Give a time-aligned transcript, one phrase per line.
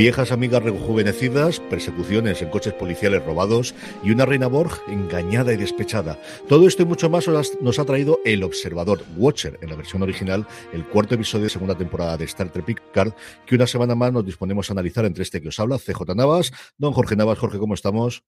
[0.00, 6.18] Viejas amigas rejuvenecidas, persecuciones en coches policiales robados y una reina Borg engañada y despechada.
[6.48, 7.28] Todo esto y mucho más
[7.60, 11.76] nos ha traído El Observador Watcher en la versión original, el cuarto episodio de segunda
[11.76, 13.12] temporada de Star Trek Picard,
[13.44, 16.50] que una semana más nos disponemos a analizar entre este que os habla, CJ Navas,
[16.78, 17.38] don Jorge Navas.
[17.38, 18.24] Jorge, ¿cómo estamos?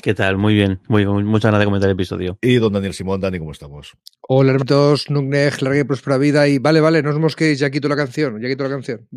[0.00, 0.36] ¿Qué tal?
[0.36, 2.38] Muy bien, muy mucha ganas de comentar el episodio.
[2.40, 3.96] Y don Daniel Simón, Dani, ¿cómo estamos?
[4.20, 6.46] Hola, hermanos, Nugnej, larga y próspera vida.
[6.46, 9.08] Y vale, vale, no os mosquéis, ya quito la canción, ya quito la canción.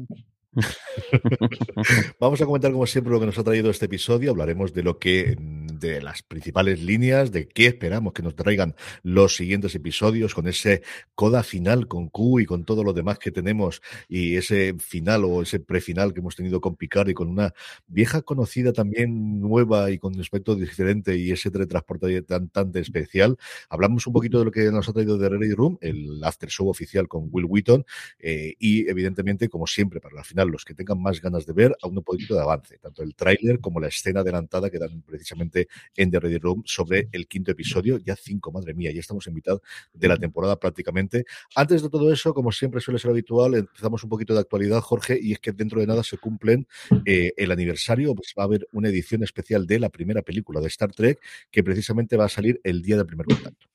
[2.20, 4.32] Vamos a comentar como siempre lo que nos ha traído este episodio.
[4.32, 9.36] Hablaremos de lo que, de las principales líneas, de qué esperamos que nos traigan los
[9.36, 10.82] siguientes episodios, con ese
[11.14, 15.44] coda final con Q y con todo lo demás que tenemos, y ese final o
[15.44, 17.54] ese prefinal que hemos tenido con Picard y con una
[17.88, 23.38] vieja conocida también nueva y con un aspecto diferente y ese teletransporte tan, tan especial.
[23.70, 26.70] Hablamos un poquito de lo que nos ha traído de Ready Room, el after show
[26.70, 27.86] oficial con Will Wheaton,
[28.18, 31.76] eh, y evidentemente, como siempre, para la final los que tengan más ganas de ver,
[31.82, 35.68] a un poquito de avance, tanto el tráiler como la escena adelantada que dan precisamente
[35.96, 39.34] en The Ready Room sobre el quinto episodio, ya cinco, madre mía, ya estamos en
[39.34, 39.60] mitad
[39.94, 41.26] de la temporada prácticamente.
[41.56, 45.20] Antes de todo eso, como siempre suele ser habitual, empezamos un poquito de actualidad, Jorge,
[45.22, 46.68] y es que dentro de nada se cumplen
[47.06, 50.68] eh, el aniversario, pues va a haber una edición especial de la primera película de
[50.68, 51.20] Star Trek
[51.52, 53.68] que precisamente va a salir el día del primer contacto.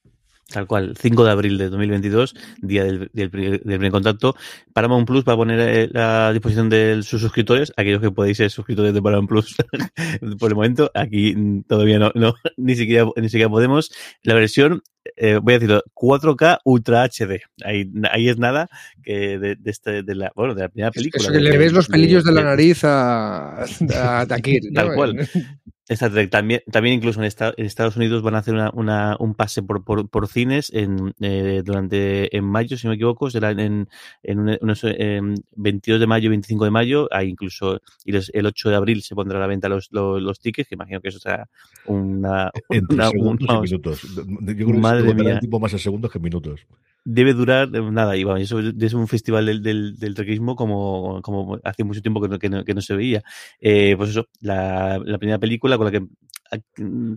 [0.49, 4.37] Tal cual, 5 de abril de 2022, día del, del, primer contacto.
[4.73, 8.51] Paramount Plus va a poner eh, a disposición de sus suscriptores, aquellos que podéis ser
[8.51, 9.57] suscriptores de Paramount Plus
[10.39, 10.91] por el momento.
[10.95, 11.35] Aquí
[11.67, 13.91] todavía no, no ni, siquiera, ni siquiera podemos.
[14.23, 14.83] La versión,
[15.17, 17.41] eh, voy a decirlo, 4K Ultra HD.
[17.65, 18.69] Ahí, ahí es nada
[19.03, 21.23] que de, de, este, de, la, bueno, de la primera película.
[21.23, 24.63] Eso que le ves los pelillos de, la nariz a, a Takir.
[24.73, 25.29] Tal cual.
[25.87, 29.35] Exacto, también, también incluso en, esta, en, Estados Unidos van a hacer una, una, un
[29.35, 33.51] pase por, por, por cines en, eh, durante en mayo, si no me equivoco, será
[33.51, 33.89] en,
[34.23, 35.21] en unos eh,
[35.57, 39.15] 22 de mayo, 25 de mayo, hay incluso y los, el 8 de abril se
[39.15, 41.51] pondrá a la venta los, los, los, tickets, que imagino que eso será
[41.85, 42.51] una...
[42.71, 44.03] Entre una, segundos una, y minutos.
[44.03, 44.73] Yo creo que
[45.03, 45.41] madre mía.
[45.41, 46.67] tiempo más en segundos que en minutos
[47.05, 48.17] debe durar eh, nada.
[48.17, 52.21] Y bueno, eso es un festival del, del, del trequismo como, como hace mucho tiempo
[52.21, 53.23] que no, que no, que no se veía.
[53.61, 56.07] Eh, pues eso, la, la, primera película con la que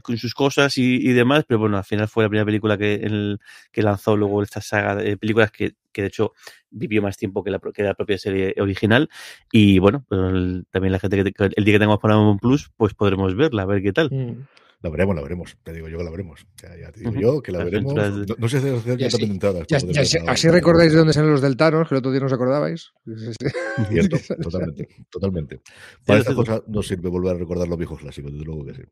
[0.01, 2.95] con sus cosas y, y, demás, pero bueno, al final fue la primera película que,
[2.95, 3.39] el,
[3.71, 6.31] que lanzó luego esta saga de películas que, que de hecho
[6.71, 9.09] vivió más tiempo que la, que la propia serie original.
[9.51, 12.95] Y bueno, pues el, también la gente que el día que tengamos Paramount Plus, pues
[12.95, 14.09] podremos verla, a ver qué tal.
[14.11, 14.47] Mm.
[14.81, 15.57] La veremos, la veremos.
[15.63, 16.45] Te digo yo que la veremos.
[16.61, 17.21] Ya, ya te digo uh -huh.
[17.21, 17.95] yo que la veremos.
[17.95, 19.65] No, no sé si ya, entradas.
[19.67, 22.19] Ya, ya, ya, así recordáis de dónde salen los del Thanos, que el otro día
[22.19, 22.91] no os acordabais.
[23.89, 24.87] Cierto, totalmente.
[25.09, 25.61] totalmente.
[26.05, 28.83] Para esta cosa no sirve volver a recordar los viejos clásicos, desde luego que sí.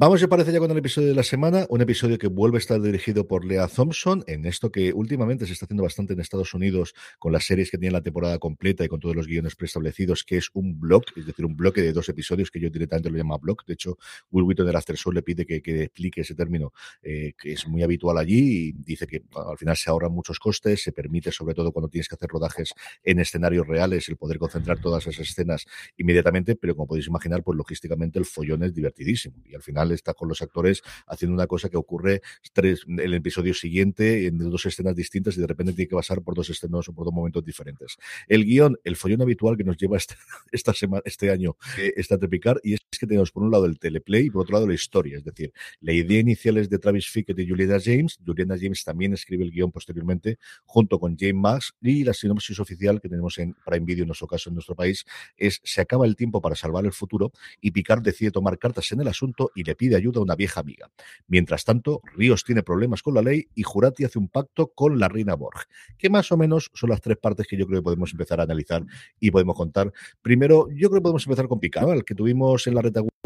[0.00, 2.60] Vamos, me parece, ya con el episodio de la semana, un episodio que vuelve a
[2.60, 6.54] estar dirigido por Lea Thompson, en esto que últimamente se está haciendo bastante en Estados
[6.54, 10.22] Unidos con las series que tienen la temporada completa y con todos los guiones preestablecidos,
[10.22, 13.18] que es un blog, es decir, un bloque de dos episodios que yo directamente lo
[13.18, 13.64] llamo blog.
[13.66, 13.98] De hecho,
[14.30, 16.72] Will Wheaton del After Show le pide que, que explique ese término,
[17.02, 20.80] eh, que es muy habitual allí, y dice que al final se ahorran muchos costes,
[20.80, 22.72] se permite, sobre todo cuando tienes que hacer rodajes
[23.02, 27.56] en escenarios reales, el poder concentrar todas esas escenas inmediatamente, pero como podéis imaginar, pues
[27.56, 29.17] logísticamente el follón es divertidísimo.
[29.26, 33.54] Y al final está con los actores haciendo una cosa que ocurre tres, el episodio
[33.54, 36.92] siguiente en dos escenas distintas y de repente tiene que pasar por dos escenas o
[36.92, 37.96] por dos momentos diferentes.
[38.26, 40.14] El guion, el follón habitual que nos lleva este,
[40.52, 41.56] esta semana, este año,
[41.96, 44.66] está Trepicar, y es que tenemos por un lado el teleplay y por otro lado
[44.66, 45.18] la historia.
[45.18, 48.18] Es decir, la idea inicial es de Travis Fickett y Juliana James.
[48.24, 53.00] Juliana James también escribe el guion posteriormente junto con James Max y la sinopsis oficial
[53.00, 55.04] que tenemos en Prime Video en nuestro caso en nuestro país
[55.36, 59.00] es se acaba el tiempo para salvar el futuro y Picard decide tomar cartas en
[59.00, 60.90] el asunto y le pide ayuda a una vieja amiga.
[61.26, 65.08] Mientras tanto, Ríos tiene problemas con la ley y Jurati hace un pacto con la
[65.08, 68.12] reina Borg, que más o menos son las tres partes que yo creo que podemos
[68.12, 68.84] empezar a analizar
[69.18, 69.92] y podemos contar.
[70.22, 73.17] Primero, yo creo que podemos empezar con Picard, el que tuvimos en la retaguardia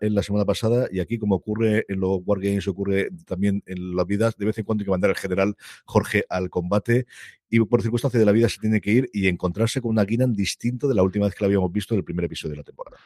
[0.00, 4.06] en la semana pasada y aquí como ocurre en los Wargames, ocurre también en las
[4.06, 7.06] vidas, de vez en cuando hay que mandar al general Jorge al combate
[7.48, 10.34] y por circunstancias de la vida se tiene que ir y encontrarse con una Guinan
[10.34, 12.64] distinto de la última vez que la habíamos visto en el primer episodio de la
[12.64, 12.96] temporada.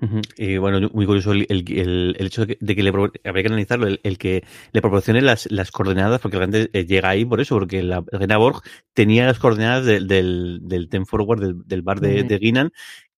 [0.00, 0.22] Uh -huh.
[0.36, 3.86] Y bueno, muy curioso el, el, hecho de que, de que, le habría que analizarlo,
[3.86, 4.42] el, el, que
[4.72, 8.04] le proporcione las, las coordenadas, porque la gente eh, llega ahí por eso, porque la
[8.10, 8.60] reina Borg
[8.92, 12.26] tenía las coordenadas de, del, del Ten Forward, del, del bar de, uh -huh.
[12.26, 12.72] de Guinan,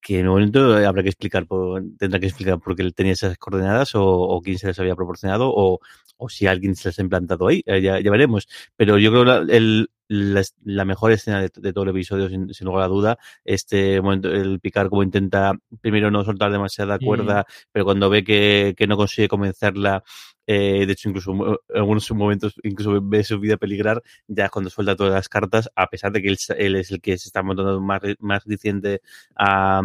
[0.06, 3.14] que en un momento habrá que explicar, por, tendrá que explicar por qué él tenía
[3.14, 5.81] esas coordenadas o, o, quién se las había proporcionado o,
[6.17, 8.47] o si alguien se las ha implantado ahí, eh, ya, ya, veremos.
[8.76, 12.55] Pero yo creo que el, la, la, mejor escena de, de, todo el episodio, sin,
[12.55, 17.41] sin, lugar a duda, este momento, el picar como intenta primero no soltar demasiada cuerda,
[17.41, 17.53] mm.
[17.73, 20.05] pero cuando ve que, que no consigue convencerla,
[20.46, 24.96] eh, de hecho, incluso en algunos momentos, incluso ve su vida peligrar, ya cuando suelta
[24.96, 27.81] todas las cartas, a pesar de que él, él es el que se está montando
[27.81, 29.00] más, más diciente
[29.34, 29.82] a,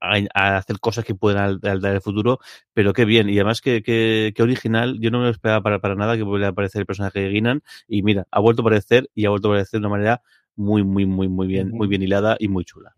[0.00, 2.38] a, hacer cosas que puedan dar el futuro,
[2.72, 3.28] pero qué bien.
[3.28, 6.48] Y además que, que, original, yo no me lo esperaba para, para nada que pudiera
[6.48, 7.62] aparecer el personaje de Guinan.
[7.88, 10.22] Y mira, ha vuelto a aparecer y ha vuelto a aparecer de una manera
[10.54, 12.94] muy, muy, muy, muy bien, muy bien hilada y muy chula.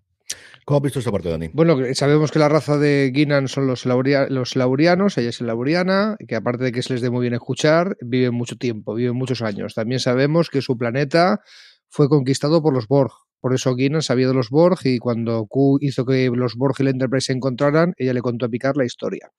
[0.69, 1.48] ¿Cómo has visto esa parte, Dani?
[1.54, 6.36] Bueno, sabemos que la raza de Guinan son los, los laurianos, ella es lauriana, que
[6.36, 9.72] aparte de que se les dé muy bien escuchar, viven mucho tiempo, viven muchos años.
[9.72, 11.40] También sabemos que su planeta
[11.88, 13.12] fue conquistado por los Borg.
[13.40, 16.82] Por eso Guinan sabía de los Borg y cuando Q hizo que los Borg y
[16.82, 19.31] la Enterprise se encontraran, ella le contó a Picard la historia.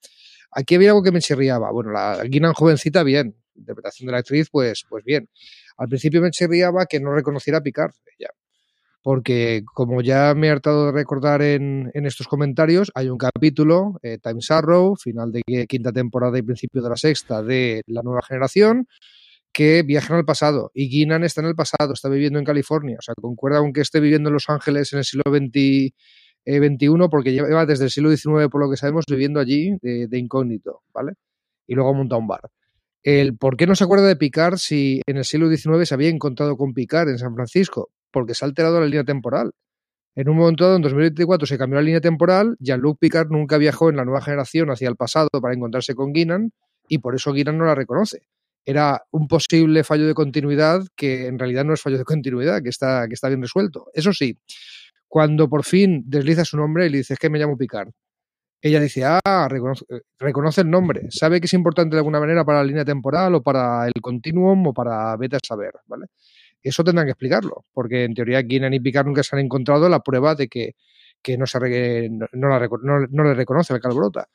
[0.52, 1.72] Aquí había algo que me chirriaba.
[1.72, 3.36] Bueno, la Guinan jovencita, bien.
[3.54, 5.30] Interpretación de la actriz, pues, pues bien.
[5.78, 7.92] Al principio me chirriaba que no reconociera a Picard.
[8.18, 8.30] Ella
[9.02, 14.18] porque como ya me he hartado de recordar en, estos comentarios, hay un capítulo, eh,
[14.22, 18.88] Time Arrow, final de quinta temporada y principio de la sexta de la nueva generación,
[19.52, 23.02] que viajan al pasado y Guinan está en el pasado, está viviendo en California, o
[23.02, 25.94] sea, concuerda con que esté viviendo en Los Ángeles en el siglo XX,
[26.46, 30.08] XXI, eh, porque lleva desde el siglo XIX, por lo que sabemos, viviendo allí de,
[30.08, 31.14] de incógnito, ¿vale?
[31.68, 32.42] Y luego monta un bar.
[33.02, 36.10] El por qué no se acuerda de Picard si en el siglo XIX se había
[36.10, 39.52] encontrado con Picard en San Francisco porque se ha alterado la línea temporal.
[40.16, 42.58] En un momento dado, en 2024, se cambió la línea temporal.
[42.60, 46.52] Jean-Luc Picard nunca viajó en la nueva generación hacia el pasado para encontrarse con Guinan
[46.88, 48.24] y por eso Guinan no la reconoce.
[48.66, 52.70] Era un posible fallo de continuidad que en realidad no es fallo de continuidad, que
[52.70, 53.88] está, que está bien resuelto.
[53.94, 54.38] Eso sí,
[55.08, 57.90] cuando por fin desliza su nombre y le dices que me llamo Picard,
[58.62, 59.48] ella dice, ah,
[60.20, 63.42] reconoce, el nombre, sabe que es importante de alguna manera para la línea temporal o
[63.42, 66.08] para el continuum o para beta saber, ¿vale?
[66.62, 70.02] Eso tendrán que explicarlo, porque en teoría Guinan y Picard nunca se han encontrado la
[70.02, 70.76] prueba de que,
[71.38, 74.28] no, se no, no, le reconoce el calbrota.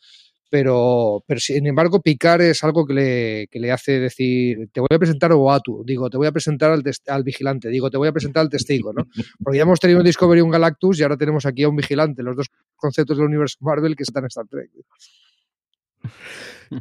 [0.50, 4.88] Pero, pero sin embargo, Picard es algo que le, que le hace decir, te voy
[4.92, 8.08] a presentar a Oatu, digo, te voy a presentar al, al, vigilante, digo, te voy
[8.08, 9.06] a presentar al testigo, ¿no?
[9.42, 11.76] Porque ya hemos tenido un Discovery y un Galactus y ahora tenemos aquí a un
[11.76, 14.70] vigilante, los dos conceptos del universo Marvel que están en Star Trek.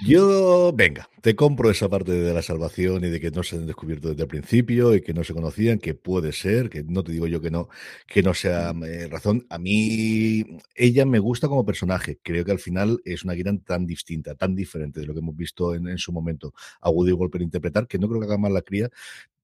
[0.05, 3.65] Yo, venga, te compro esa parte de la salvación y de que no se han
[3.65, 7.11] descubierto desde el principio y que no se conocían, que puede ser, que no te
[7.11, 7.69] digo yo que no,
[8.07, 9.45] que no sea eh, razón.
[9.49, 10.43] A mí,
[10.75, 12.19] ella me gusta como personaje.
[12.21, 15.35] Creo que al final es una guía tan distinta, tan diferente de lo que hemos
[15.35, 18.61] visto en, su momento a Woody Wolper interpretar, que no creo que haga mal la
[18.61, 18.89] cría,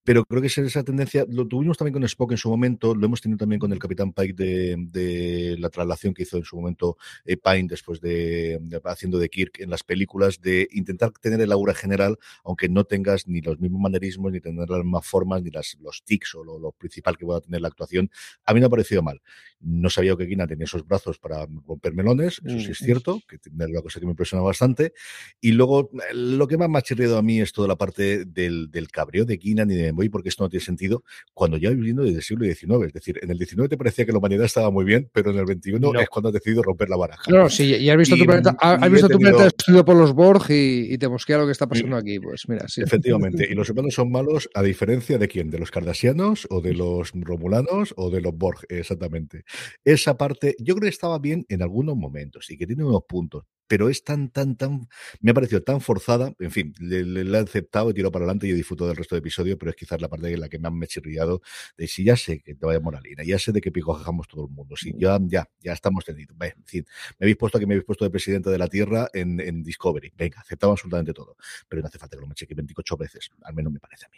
[0.09, 3.21] pero creo que esa tendencia lo tuvimos también con Spock en su momento, lo hemos
[3.21, 7.38] tenido también con el Capitán Pike de, la traslación que hizo en su momento eh,
[7.38, 12.17] Pine después de, haciendo de Kirk en las películas, de intentar tener el aura general,
[12.44, 16.01] aunque no tengas ni los mismos manerismos, ni tener las mismas formas, ni las, los
[16.03, 18.09] tics o lo, principal que pueda tener la actuación.
[18.45, 19.21] A mí me ha parecido mal.
[19.59, 22.85] No sabía que Kina tenía esos brazos para romper melones, eso sí es mm.
[22.85, 24.91] cierto, que es una cosa que me impresiona bastante.
[25.39, 28.71] Y luego, lo que más me ha chirriado a mí es toda la parte del,
[28.71, 31.03] del cabreo de Kina y de voy porque esto no tiene sentido,
[31.33, 32.87] cuando ya viviendo desde el siglo XIX.
[32.87, 35.37] Es decir, en el XIX te parecía que la humanidad estaba muy bien, pero en
[35.37, 37.29] el XXI es cuando has decidido romper la baraja.
[37.29, 40.45] No, sí, y has visto tu planeta, has visto tu planeta destruido por los Borg
[40.49, 42.19] y, te mosquea lo que está pasando aquí.
[42.19, 42.81] Pues mira, sí.
[42.81, 46.73] Efectivamente, y los humanos son malos a diferencia de quién, de los cardasianos o de
[46.73, 49.43] los romulanos o de los Borg, exactamente.
[49.83, 53.43] Esa parte, yo creo que estaba bien en algunos momentos y que tiene unos puntos,
[53.69, 54.89] pero es tan, tan, tan,
[55.21, 58.49] me ha parecido tan forzada, en fin, le, he aceptado y tiro para adelante y
[58.49, 60.68] he disfrutado del resto del episodio, pero es quizás la parte en la que me
[60.68, 61.42] han chirriado
[61.78, 64.45] de si ya sé que te vaya moralina, ya sé de qué pico dejamos todo
[64.45, 66.85] el mundo, si ya, ya, ya estamos tenidos, en fin,
[67.19, 70.14] me habéis puesto aquí, me habéis puesto de presidente de la Tierra en, en Discovery,
[70.18, 73.71] venga, aceptamos absolutamente todo, pero no hace falta que lo macheque 28 veces, al menos
[73.71, 74.18] me parece a mí.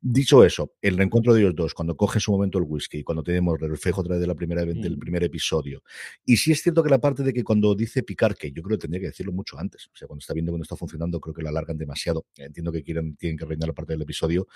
[0.00, 3.60] Dicho eso, el reencuentro de ellos dos, cuando cogen su momento el whisky, cuando tenemos
[3.60, 4.98] el reflejo otra vez de la primera, del mm.
[4.98, 5.82] primer episodio,
[6.24, 8.78] y si es cierto que la parte de que cuando dice picar, que yo creo
[8.78, 9.88] que tendría que decirlo mucho antes.
[9.92, 12.26] O sea, cuando está viendo que no está funcionando, creo que lo alargan demasiado.
[12.36, 14.46] Entiendo que quieren, tienen que reinar la parte del episodio,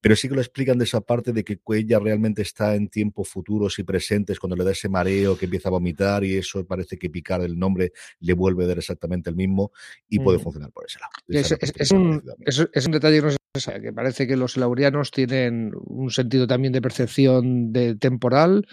[0.00, 3.28] pero sí que lo explican de esa parte de que ella realmente está en tiempos
[3.28, 6.98] futuros y presentes, cuando le da ese mareo que empieza a vomitar y eso parece
[6.98, 9.72] que picar el nombre le vuelve a dar exactamente el mismo
[10.08, 10.42] y puede mm.
[10.42, 11.10] funcionar por ese lado.
[11.28, 15.72] Es, un, es, un, detalle que no se sabe, que parece que los laurianos tienen
[15.74, 18.66] un sentido también de percepción de temporal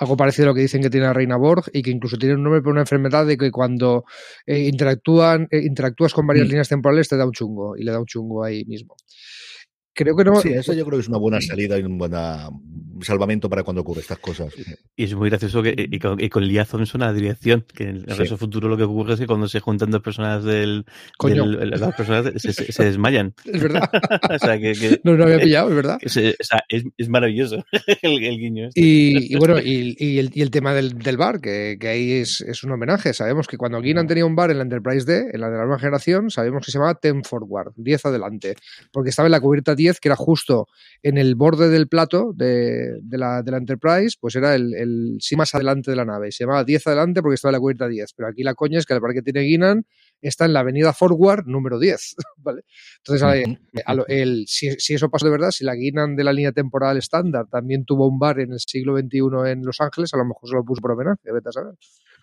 [0.00, 2.34] algo parecido a lo que dicen que tiene la reina Borg y que incluso tiene
[2.34, 4.04] un nombre por una enfermedad de que cuando
[4.46, 6.48] eh, interactúan, eh, interactúas con varias mm.
[6.48, 8.96] líneas temporales te da un chungo y le da un chungo ahí mismo.
[9.92, 10.40] Creo que no.
[10.40, 12.12] Sí, eso yo creo que es una buena salida y un buen
[13.02, 14.54] salvamento para cuando ocurre estas cosas.
[14.96, 17.84] Y es muy gracioso que y con, y con Lia Thompson a la dirección, que
[17.84, 18.36] en el sí.
[18.36, 20.84] futuro lo que ocurre es que cuando se juntan dos personas del,
[21.22, 23.34] del las personas se, se, desmayan.
[23.44, 23.90] Es verdad.
[24.30, 25.98] o sea, que, no lo había pillado, es verdad.
[26.04, 27.64] o sea, es, es, maravilloso
[28.02, 28.68] el, el guiño.
[28.68, 28.80] Este.
[28.80, 32.12] Y, y, bueno, y, y, el, y el tema del, del bar, que, que ahí
[32.12, 33.12] es, es, un homenaje.
[33.12, 35.64] Sabemos que cuando Guinan tenía un bar en la Enterprise D, en la de la
[35.64, 38.54] nueva generación, sabemos que se llamaba Ten Forward, 10 adelante,
[38.92, 40.68] porque estaba en la cubierta 10 que era justo
[41.02, 45.16] en el borde del plato de, de, la, de la Enterprise, pues era el, el
[45.20, 46.32] sí más adelante de la nave.
[46.32, 48.12] Se llamaba 10 adelante porque estaba en la cubierta 10.
[48.16, 49.84] Pero aquí la coña es que el parque que tiene Guinan
[50.20, 52.16] está en la avenida Forward número 10.
[52.38, 52.62] ¿vale?
[52.98, 53.56] Entonces,
[54.08, 57.46] el, si, si, eso pasó de verdad, si la Guinan de la línea temporal estándar
[57.50, 60.54] también tuvo un bar en el siglo XXI en Los Ángeles, a lo mejor se
[60.54, 61.74] lo puso por homenaje, vete a saber.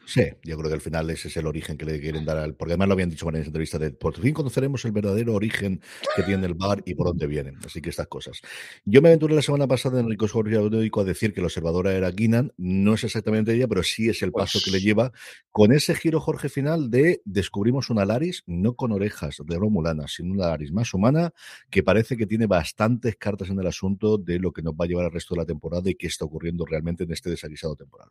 [0.08, 2.56] Sí, yo creo que al final ese es el origen que le quieren dar al.
[2.56, 5.82] Porque además lo habían dicho en esa entrevista de por fin conoceremos el verdadero origen
[6.16, 7.58] que tiene el bar y por dónde vienen.
[7.66, 8.40] Así que estas cosas.
[8.86, 12.10] Yo me aventuré la semana pasada en Rico Periódico a decir que la observadora era
[12.10, 12.54] Guinan.
[12.56, 15.12] No es exactamente ella, pero sí es el paso que le lleva
[15.52, 20.36] con ese giro, Jorge, final de descubrimos una Laris, no con orejas de Romulana, sino
[20.36, 21.34] una Laris más humana,
[21.70, 24.88] que parece que tiene bastantes cartas en el asunto de lo que nos va a
[24.88, 28.08] llevar al resto de la temporada y qué está ocurriendo realmente en este desaguisado temporal.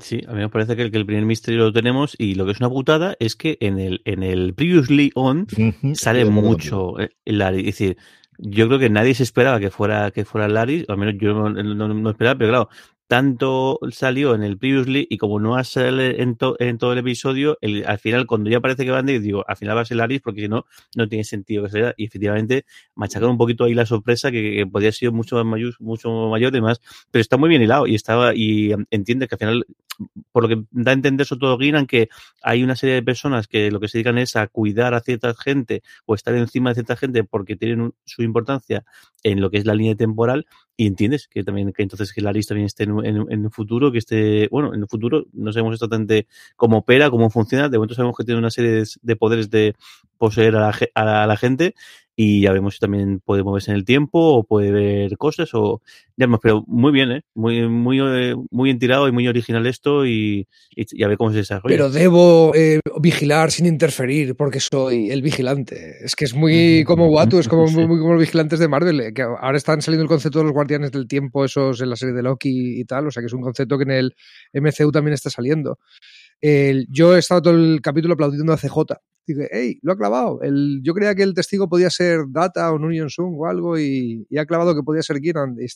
[0.00, 2.46] Sí, a mí me parece que el, que el primer misterio lo tenemos y lo
[2.46, 5.46] que es una putada es que en el, en el Previously On
[5.94, 7.96] sale mucho el eh, Es decir,
[8.38, 11.50] yo creo que nadie se esperaba que fuera que fuera Larry, al menos yo no,
[11.50, 12.68] no, esperaba, pero claro,
[13.12, 17.84] tanto salió en el Previously y como no sale en, en todo el episodio, el,
[17.84, 20.22] al final cuando ya parece que van de digo, al final va a ser Laris
[20.22, 20.64] porque si no,
[20.96, 21.94] no tiene sentido que sea.
[21.98, 22.64] Y efectivamente
[22.94, 26.10] machacaron un poquito ahí la sorpresa que, que podría haber sido mucho más mayor, mucho
[26.30, 29.66] mayor y más, pero está muy bien hilado y estaba y entiende que al final,
[30.32, 32.08] por lo que da a entender sobre todo Guinan, que
[32.42, 35.34] hay una serie de personas que lo que se dedican es a cuidar a cierta
[35.34, 38.84] gente o estar encima de cierta gente porque tienen su importancia
[39.22, 42.46] en lo que es la línea temporal y entiendes que también que entonces que Laris
[42.46, 46.26] también esté en, en, un futuro, que esté, bueno, en un futuro no sabemos exactamente
[46.56, 49.74] cómo opera, cómo funciona, de momento sabemos que tiene una serie de, poderes de
[50.18, 51.74] poseer a la gente
[52.14, 55.80] y ya vemos si también puede moverse en el tiempo o puede ver cosas o
[56.16, 60.04] ya hemos pero muy bien eh muy muy eh, muy entirado y muy original esto
[60.04, 61.74] y, y, a ver cómo se desarrolla.
[61.74, 66.04] Pero debo eh, vigilar sin interferir porque soy el vigilante.
[66.04, 69.14] Es que es muy como Watu es como muy, como los vigilantes de Marvel eh,
[69.14, 72.14] que ahora están saliendo el concepto de los guardianes del tiempo esos en la serie
[72.14, 74.14] de Loki y tal o sea que es un concepto que en el
[74.52, 75.78] MCU también está saliendo.
[76.42, 80.42] El, yo he estado todo el capítulo aplaudiendo a CJ Dice, hey, lo ha clavado.
[80.42, 84.26] El, yo creía que el testigo podía ser Data o Nunion Sung o algo y,
[84.36, 85.56] ha clavado que podía ser Giran.
[85.60, 85.66] Y,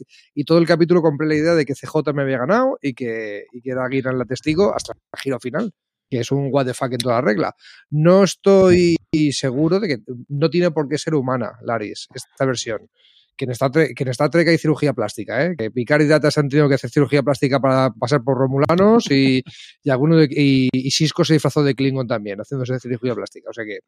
[0.40, 3.44] y, todo el capítulo compré la idea de que CJ me había ganado y que,
[3.52, 5.72] y que era Giran la testigo hasta el giro final,
[6.10, 7.54] que es un what the fuck en toda regla.
[7.90, 8.96] No estoy
[9.30, 9.98] seguro de que
[10.28, 12.88] no tiene por qué ser humana, Laris, esta versión
[13.36, 15.54] que en Star Trek, que en Star Trek hay cirugía plástica, ¿eh?
[15.56, 19.10] que Picard y Data se han tenido que hacer cirugía plástica para pasar por Romulanos
[19.10, 19.42] y,
[19.82, 23.50] y alguno de, y, y, Cisco se disfrazó de Klingon también, haciéndose cirugía plástica.
[23.50, 23.80] O sea que,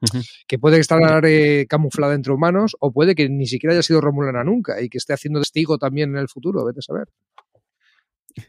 [0.47, 4.45] que puede estar eh, camuflada entre humanos o puede que ni siquiera haya sido Romulana
[4.45, 7.09] nunca y que esté haciendo testigo también en el futuro, vete a saber.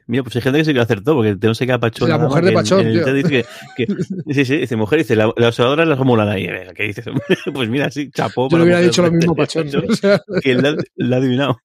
[0.07, 2.09] Mira, pues hay gente que se lo acertó, porque tenemos que a Pachón.
[2.09, 2.81] La mujer de Pachón.
[2.81, 5.95] En, en dice que, que, sí, sí, dice mujer, dice la, la observadora es la
[5.95, 6.39] Romulana.
[6.39, 7.05] Y ¿qué dices?
[7.53, 8.49] Pues mira, sí, chapó.
[8.49, 9.69] Yo le hubiera dicho lo mismo Pachón.
[9.71, 9.81] ¿no?
[10.41, 11.61] que la, la ha adivinado.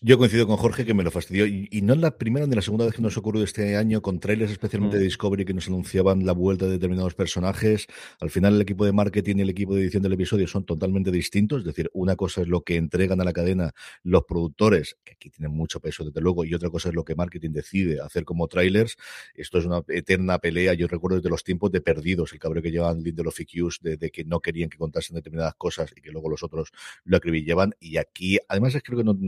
[0.00, 1.44] Yo coincido con Jorge que me lo fastidió.
[1.44, 4.00] Y, y, no es la primera ni la segunda vez que nos ocurrió este año
[4.00, 5.00] con trailers, especialmente mm.
[5.00, 7.88] de Discovery, que nos anunciaban la vuelta de determinados personajes.
[8.20, 11.10] Al final, el equipo de marketing y el equipo de edición del episodio son totalmente
[11.10, 11.60] distintos.
[11.60, 13.72] Es decir, una cosa es lo que entregan a la cadena
[14.04, 17.16] los productores, que aquí tienen mucho peso, desde luego, y otra cosa es lo que
[17.16, 18.96] marketing decide hacer como trailers.
[19.34, 20.74] Esto es una eterna pelea.
[20.74, 23.96] Yo recuerdo desde los tiempos de perdidos, el cabreo que llevaban Lindelof y Hughes de,
[23.96, 26.70] de, que no querían que contasen determinadas cosas y que luego los otros
[27.02, 27.74] lo acribillaban.
[27.80, 29.18] Y aquí, además, es creo que no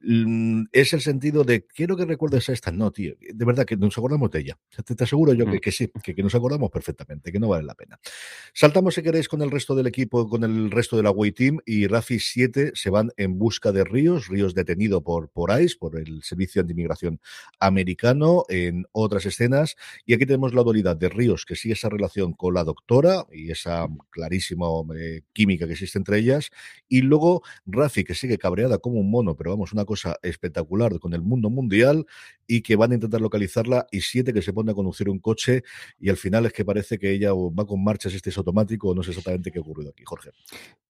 [0.00, 3.96] es el sentido de quiero que recuerdes a esta, no, tío, de verdad que nos
[3.98, 4.58] acordamos de ella.
[4.84, 5.52] Te, te aseguro yo mm.
[5.52, 7.98] que, que, sí, que, que, nos acordamos perfectamente, que no vale la pena.
[8.52, 11.58] Saltamos, si queréis, con el resto del equipo, con el resto de la Way Team
[11.66, 15.98] y Rafi 7 se van en busca de Ríos, Ríos detenido por, por ICE, por
[15.98, 17.20] el Servicio de Inmigración
[17.58, 19.76] Americano, en otras escenas.
[20.06, 23.50] Y aquí tenemos la dualidad de Ríos, que sigue esa relación con la doctora y
[23.50, 26.50] esa clarísima eh, química que existe entre ellas.
[26.88, 31.14] Y luego Rafi, que sigue cabreada como un mono, pero vamos, una cosa espectacular con
[31.14, 32.04] el mundo mundial
[32.46, 35.62] y que van a intentar localizarla y siete que se pone a conducir un coche
[35.98, 38.94] y al final es que parece que ella va con marchas este es automático o
[38.94, 40.30] no sé exactamente qué ha ocurrido aquí, Jorge.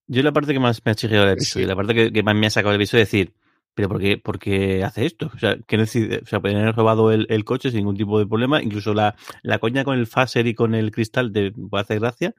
[0.09, 1.69] Yo la parte que más me ha chirriado del episodio, sí.
[1.69, 3.35] la parte que, que, más me ha sacado del episodio es decir,
[3.75, 5.31] pero ¿por qué, por qué hace esto?
[5.33, 8.19] O sea, que decide, o sea, pueden haber robado el, el, coche sin ningún tipo
[8.19, 11.83] de problema, incluso la, la coña con el phaser y con el cristal te puede
[11.83, 12.35] hacer gracia,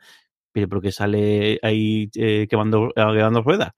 [0.51, 3.71] pero porque sale ahí eh, quemando, quemando ruedas.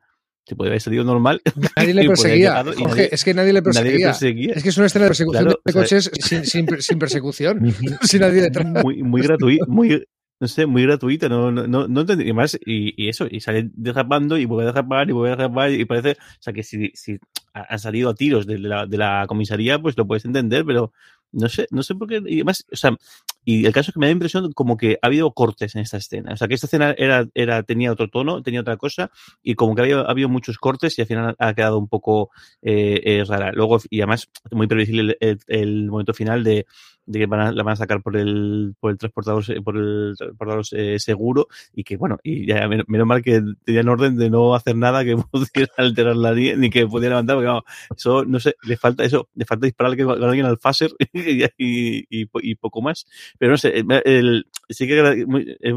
[0.46, 1.42] Se puede haber salido normal.
[1.78, 2.64] Nadie le perseguía.
[2.64, 3.92] Jorge, nadie, es que nadie le perseguía.
[3.92, 4.54] Nadie le perseguía.
[4.56, 7.00] Es que es una escena de persecución claro, de coches o sea, sin, sin, sin,
[7.00, 7.74] persecución.
[8.02, 8.66] sin nadie detrás.
[8.84, 10.04] Muy, muy gratuito, muy,
[10.42, 13.70] no sé, muy gratuita, no, no, no, no entendí más, y, y, eso, y sale
[13.74, 16.90] derrapando y vuelve a derrapar y vuelve a derrapar y parece, o sea que si,
[16.96, 17.20] si
[17.54, 20.94] han salido a tiros de la, de la comisaría, pues lo puedes entender, pero
[21.32, 22.98] no sé, no sé por qué, y además, o sea,
[23.44, 25.98] y el caso es que me da impresión como que ha habido cortes en esta
[25.98, 26.34] escena.
[26.34, 29.76] O sea, que esta escena era, era, tenía otro tono, tenía otra cosa, y como
[29.76, 32.30] que había, habido muchos cortes y al final ha quedado un poco
[32.62, 33.52] eh, eh, rara.
[33.54, 35.18] Luego, y además, muy previsible
[35.48, 36.66] el momento final de
[37.06, 40.14] de que van a, la van a sacar por el, por el transportador, por el
[40.18, 44.56] transportador eh, seguro y que bueno, y ya menos mal que tenían orden de no
[44.56, 47.64] hacer nada que pudiera alterar la ni que pudiera levantar, porque vamos,
[47.96, 52.06] eso no sé, le falta eso, le falta disparar a alguien al phaser y, y,
[52.10, 53.06] y, poco más.
[53.38, 55.26] Pero no sé, el, sí que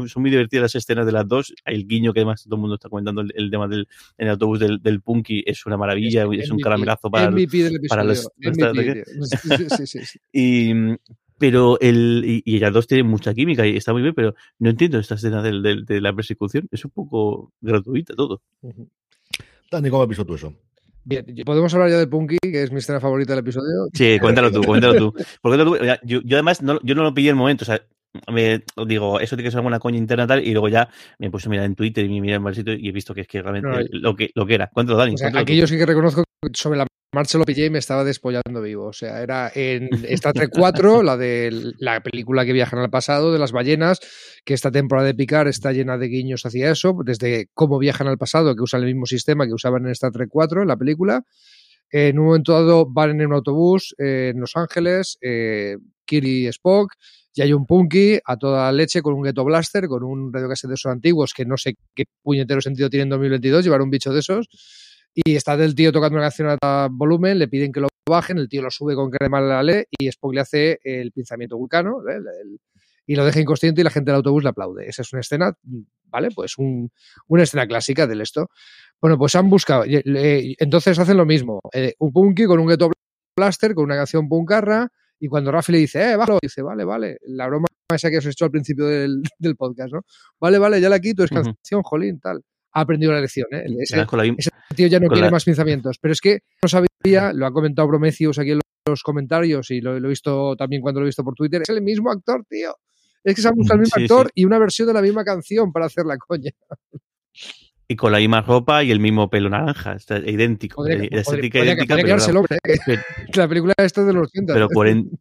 [0.07, 1.53] son muy divertidas las escenas de las dos.
[1.65, 4.59] El guiño que además todo el mundo está comentando el, tema del en el autobús
[4.59, 7.31] del, del Punky es una maravilla, es, un caramelazo para,
[7.89, 8.29] para los,
[9.77, 10.19] sí, sí, sí.
[10.33, 10.73] y
[11.37, 14.69] pero el, y, y ellas dos tienen mucha química y está muy bien, pero no
[14.69, 16.67] entiendo esta escena de, de, la persecución.
[16.71, 18.41] Es un poco gratuita todo.
[19.69, 20.53] Dani, ¿cómo has visto tú eso?
[21.05, 23.87] Bien, ¿podemos hablar ya de Punky, que es mi escena favorita del episodio?
[23.93, 25.13] Sí, cuéntalo tú, cuéntalo tú.
[25.39, 25.63] Porque
[26.03, 27.79] yo, yo, además no, yo no lo pillé en el momento, o sea,
[28.31, 31.47] me digo, eso tiene que ser alguna coña interna tal, y luego ya me puse
[31.47, 33.27] a mirar en Twitter y me miré en varios sitios y he visto que es
[33.27, 34.67] que realmente lo, que, lo que era.
[34.67, 35.13] Cuéntalo, Dani.
[35.13, 38.87] O aquello sí que reconozco sobre la marcha lo pillé y me estaba despollando vivo.
[38.87, 43.31] O sea, era en Star Trek 4, la de la película que viajan al pasado,
[43.31, 43.99] de las ballenas,
[44.43, 48.17] que esta temporada de Picard está llena de guiños hacia eso, desde cómo viajan al
[48.17, 51.23] pasado, que usan el mismo sistema que usaban en Star Trek 4, en la película.
[51.89, 56.47] En un momento dado van en un autobús eh, en Los Ángeles, eh, Kiri y
[56.47, 56.93] Spock,
[57.33, 60.53] y hay un punky a toda leche con un ghetto blaster, con un radio de
[60.53, 64.19] esos antiguos que no sé qué puñetero sentido tiene en 2022 llevar un bicho de
[64.19, 64.47] esos
[65.15, 68.49] y está del tío tocando una canción a volumen, le piden que lo bajen, el
[68.49, 72.19] tío lo sube con crema la ley y Spock le hace el pinzamiento vulcano ¿eh?
[73.07, 74.87] y lo deja inconsciente y la gente del autobús le aplaude.
[74.87, 75.57] Esa es una escena,
[76.05, 76.29] ¿vale?
[76.35, 78.49] Pues una escena clásica del esto.
[79.01, 82.91] Bueno, pues han buscado, entonces hacen lo mismo, eh, un punky con un ghetto
[83.37, 87.17] blaster, con una canción puncarra, y cuando Rafi le dice, eh, bájalo, dice, vale, vale,
[87.21, 89.21] la broma esa que os he hecho al principio del,
[89.57, 90.01] podcast, ¿no?
[90.39, 92.41] Vale, vale, ya la quito, es canción, jolín, tal
[92.75, 93.47] ha aprendido la lección.
[93.51, 93.63] ¿eh?
[93.79, 94.05] Ese,
[94.75, 95.97] tío ya no quiere más pensamientos.
[95.99, 99.95] Pero es que no sabía, lo ha comentado Promecius aquí en los comentarios y lo,
[99.95, 102.75] he visto también cuando lo he visto por Twitter, es el mismo actor, tío.
[103.23, 105.71] Es que se ha buscado el mismo actor y una versión de la misma canción
[105.71, 106.51] para hacer la coña.
[107.87, 110.77] Y con la misma ropa y el mismo pelo naranja, está idéntico.
[110.77, 111.93] Podría, la estética idéntica.
[112.35, 112.97] hombre, ¿eh?
[113.35, 114.53] la película esta es de los 80.
[114.55, 115.15] Pero 40,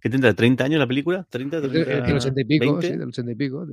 [0.00, 0.34] ¿Qué tendrá?
[0.34, 1.26] ¿30 años la película?
[1.28, 1.28] ¿30?
[1.30, 3.66] 30 del 80 y pico, sí, del 80 y pico.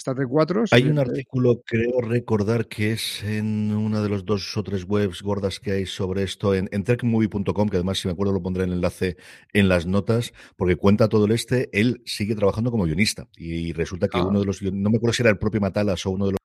[0.00, 0.64] Star Trek 4.
[0.70, 5.20] Hay un artículo, creo recordar, que es en una de los dos o tres webs
[5.20, 8.64] gordas que hay sobre esto, en, en trekmovie.com, que además, si me acuerdo, lo pondré
[8.64, 9.18] en el enlace
[9.52, 11.68] en las notas, porque cuenta todo el este.
[11.78, 13.28] Él sigue trabajando como guionista.
[13.36, 14.24] Y resulta que ah.
[14.24, 16.39] uno de los, no me acuerdo si era el propio Matalas o uno de los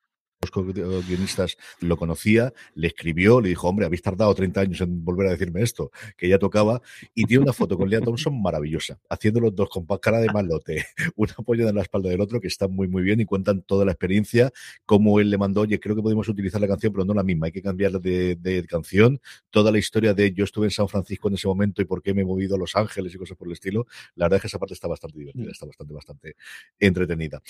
[0.51, 5.31] guionistas lo conocía, le escribió, le dijo, hombre, habéis tardado 30 años en volver a
[5.31, 6.81] decirme esto, que ya tocaba,
[7.13, 10.85] y tiene una foto con Lea Thompson maravillosa, haciendo los dos con cara de malote,
[11.15, 13.85] una apoyo en la espalda del otro, que está muy, muy bien, y cuentan toda
[13.85, 14.51] la experiencia,
[14.85, 17.47] cómo él le mandó, oye, creo que podemos utilizar la canción, pero no la misma,
[17.47, 21.27] hay que cambiarla de, de canción, toda la historia de yo estuve en San Francisco
[21.27, 23.47] en ese momento y por qué me he movido a Los Ángeles y cosas por
[23.47, 25.51] el estilo, la verdad es que esa parte está bastante divertida, mm.
[25.51, 26.35] está bastante, bastante
[26.79, 27.41] entretenida.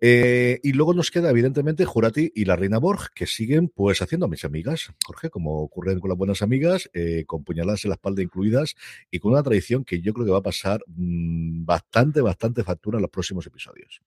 [0.00, 4.26] Eh, y luego nos queda, evidentemente, Jurati y la reina Borg, que siguen pues haciendo
[4.26, 7.94] a mis amigas, Jorge, como ocurren con las buenas amigas, eh, con puñaladas en la
[7.94, 8.74] espalda incluidas
[9.10, 12.98] y con una tradición que yo creo que va a pasar mm, bastante, bastante factura
[12.98, 14.00] en los próximos episodios.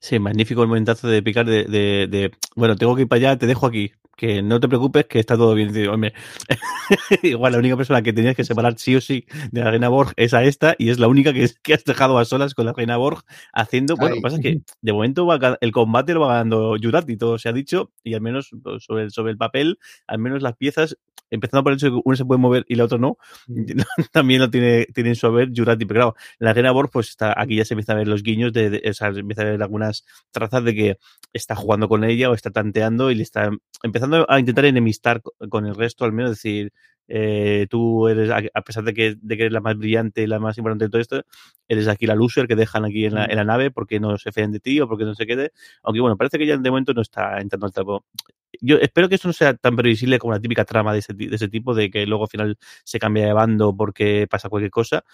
[0.00, 3.46] Sí, magnífico el momentazo de picar de, de, bueno, tengo que ir para allá, te
[3.46, 5.74] dejo aquí que no te preocupes, que está todo bien.
[5.88, 6.12] Hombre,
[7.22, 10.12] igual la única persona que tenías que separar sí o sí de la reina Borg
[10.16, 12.74] es a esta y es la única que, que has dejado a solas con la
[12.74, 13.96] reina Borg haciendo.
[13.96, 15.26] Bueno, lo que pasa es que de momento
[15.62, 19.08] el combate lo va ganando Jurati, todo se ha dicho, y al menos pues, sobre,
[19.08, 20.98] sobre el papel, al menos las piezas
[21.30, 23.64] empezando por el hecho de que uno se puede mover y la otra no, mm.
[24.12, 25.86] también lo tiene, tiene en su haber Jurati.
[25.86, 28.52] Pero claro, la reina Borg, pues está, aquí ya se empieza a ver los guiños,
[28.52, 29.89] de, o sea, se empieza a ver algunas
[30.30, 30.98] trazas de que
[31.32, 33.50] está jugando con ella o está tanteando y le está
[33.82, 36.72] empezando a intentar enemistar con el resto, al menos decir,
[37.12, 40.38] eh, tú eres, a pesar de que, de que eres la más brillante y la
[40.38, 41.22] más importante de todo esto,
[41.68, 44.30] eres aquí la loser que dejan aquí en la, en la nave porque no se
[44.30, 45.52] fían de ti o porque no se quede.
[45.82, 48.04] Aunque bueno, parece que ya de momento no está entrando al trapo.
[48.60, 51.34] Yo espero que esto no sea tan previsible como la típica trama de ese, de
[51.34, 55.04] ese tipo, de que luego al final se cambia de bando porque pasa cualquier cosa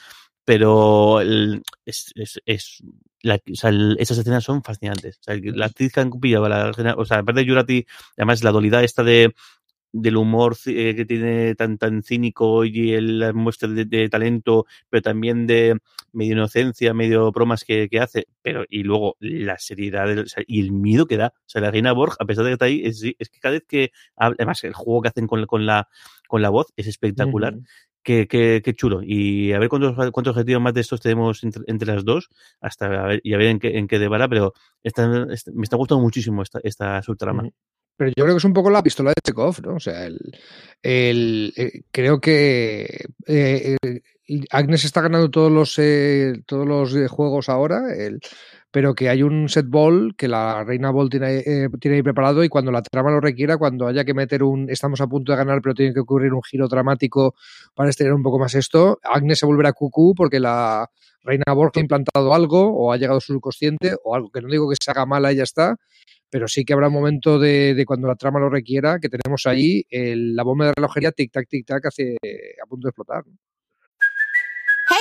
[0.47, 2.83] pero es, es, es
[3.21, 5.19] la, o sea, esas escenas son fascinantes.
[5.19, 7.85] O sea, la actriz que han pillado, la, o sea, aparte de Jurati,
[8.17, 9.35] además la dualidad esta de
[9.93, 15.47] del humor eh, que tiene tan tan cínico y el muestra de, talento, pero también
[15.47, 15.79] de
[16.13, 20.07] medio inocencia, medio bromas que, que hace, pero y luego la seriedad
[20.47, 21.33] y el miedo que da.
[21.35, 23.55] O sea, la reina Borg, a pesar de que está ahí, es, es que cada
[23.55, 25.89] vez que además el juego que hacen con, con la
[26.29, 27.57] con la voz es espectacular
[28.07, 29.01] qué, qué, qué chulo.
[29.03, 32.29] Y a ver cuántos, cuántos objetivos más de estos tenemos entre, entre las dos,
[32.61, 33.99] hasta a ver, y a ver en qué, en qué
[34.31, 37.51] pero me está gustando muchísimo esta, esta subtrama.
[37.99, 39.77] Pero yo creo que es un poco la pistola de Chekhov, ¿no?
[39.77, 40.19] O sea, el,
[40.83, 43.77] el eh, creo que eh,
[44.51, 48.21] Agnes está ganando todos los, eh, todos los juegos ahora, el,
[48.71, 52.45] pero que hay un set ball que la reina ball tiene, eh, tiene ahí preparado
[52.45, 55.39] y cuando la trama lo requiera, cuando haya que meter un, estamos a punto de
[55.39, 57.35] ganar, pero tiene que ocurrir un giro dramático
[57.75, 60.89] para estirar un poco más esto, Agnes se volverá cucú porque la
[61.23, 64.69] reina Borg ha implantado algo o ha llegado su subconsciente o algo que no digo
[64.69, 65.77] que se haga mala y ya está,
[66.31, 69.47] pero sí que habrá un momento de, de cuando la trama lo requiera que tenemos
[69.47, 72.17] ahí el, la bomba de relojería tic-tac, tic-tac hace,
[72.63, 73.25] a punto de explotar.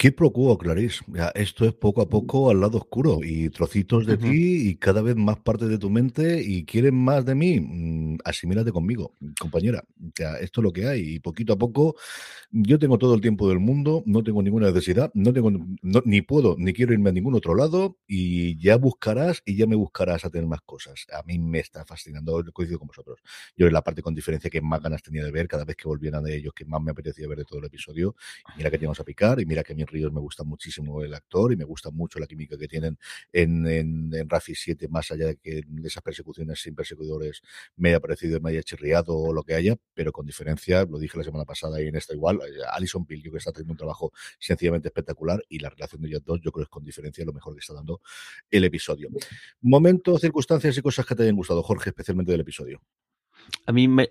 [0.00, 1.04] Quid pro quo, Clarice.
[1.08, 5.02] Ya, esto es poco a poco al lado oscuro y trocitos de ti y cada
[5.02, 7.60] vez más parte de tu mente y quieren más de mí.
[7.60, 9.84] Mm, Asimílate conmigo, compañera.
[10.02, 11.96] O sea, esto es lo que hay y poquito a poco
[12.52, 16.22] yo tengo todo el tiempo del mundo, no tengo ninguna necesidad, no tengo no- ni
[16.22, 20.24] puedo ni quiero irme a ningún otro lado y ya buscarás y ya me buscarás
[20.24, 21.06] a tener más cosas.
[21.12, 23.20] A mí me está fascinando, coincido con vosotros.
[23.56, 25.86] Yo es la parte con diferencia que más ganas tenía de ver cada vez que
[25.86, 28.16] volvieran de ellos, que más me apetecía ver de todo el episodio.
[28.54, 31.14] Y mira que teníamos a picar y mira que en Ríos me gusta muchísimo el
[31.14, 32.98] actor y me gusta mucho la química que tienen
[33.32, 37.42] en, en, en Rafi 7, más allá de que esas persecuciones sin perseguidores
[37.76, 41.18] me haya parecido, me haya chirriado o lo que haya, pero con diferencia, lo dije
[41.18, 43.78] la semana pasada y en esta igual, eh, Alison Pill yo que está teniendo un
[43.78, 47.24] trabajo sencillamente espectacular y la relación de ellos dos yo creo que es con diferencia
[47.24, 48.00] lo mejor que está dando
[48.50, 49.08] el episodio.
[49.60, 52.80] Momentos, circunstancias y cosas que te hayan gustado, Jorge, especialmente del episodio.
[53.66, 54.08] A mí, me,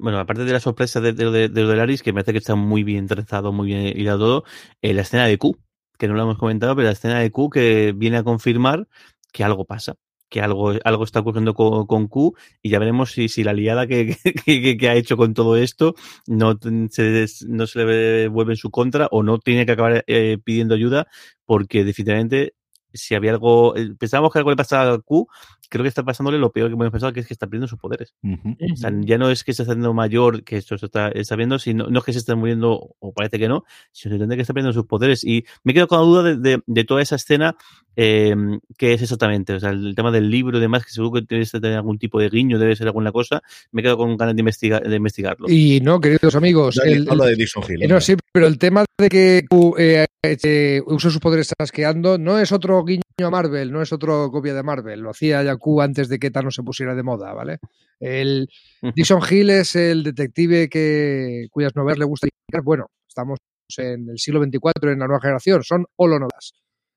[0.00, 2.54] bueno, aparte de la sorpresa de, de, de, de Laris, que me parece que está
[2.54, 4.44] muy bien trenzado, muy bien hilado todo,
[4.82, 5.58] eh, la escena de Q,
[5.98, 8.86] que no lo hemos comentado, pero la escena de Q que viene a confirmar
[9.32, 9.94] que algo pasa,
[10.28, 13.86] que algo, algo está ocurriendo con, con Q y ya veremos si, si la liada
[13.86, 15.94] que, que, que- que ha hecho con todo esto
[16.26, 16.56] no
[16.90, 20.74] se, no se le vuelve en su contra o no tiene que acabar eh, pidiendo
[20.74, 21.06] ayuda
[21.44, 22.54] porque definitivamente
[22.92, 25.28] si había algo, eh, pensábamos que algo le pasaba a Q,
[25.68, 27.78] creo que está pasándole lo peor que hemos pensado, que es que está perdiendo sus
[27.78, 28.14] poderes.
[28.22, 31.36] O sea, ya no es que se está haciendo mayor, que esto se está, está
[31.36, 34.42] viendo, sino no es que se esté muriendo, o parece que no, sino que que
[34.42, 35.24] está perdiendo sus poderes.
[35.24, 37.56] Y me quedo con la duda de, de, de toda esa escena,
[38.02, 38.34] eh,
[38.78, 39.52] qué es exactamente.
[39.52, 42.18] O sea, el tema del libro y demás, que seguro que debe tener algún tipo
[42.18, 43.42] de guiño, debe ser alguna cosa.
[43.72, 45.46] Me quedo con ganas de, investigar, de investigarlo.
[45.50, 47.82] Y no, queridos amigos, el- habla de Dixon Hill.
[47.82, 52.16] Eh, No, sí, pero el tema de que Q, eh, eh, usa sus poderes trasqueando
[52.16, 55.00] no es otro guiño a Marvel, no es otro copia de Marvel.
[55.00, 57.58] Lo hacía ya Q antes de que Thanos se pusiera de moda, ¿vale?
[57.98, 58.48] El
[58.94, 62.62] Dixon Hill es el detective que, cuyas novelas le gusta investigar.
[62.64, 63.38] Bueno, estamos
[63.76, 66.54] en el siglo XXIV, en la nueva generación, son holonovelas.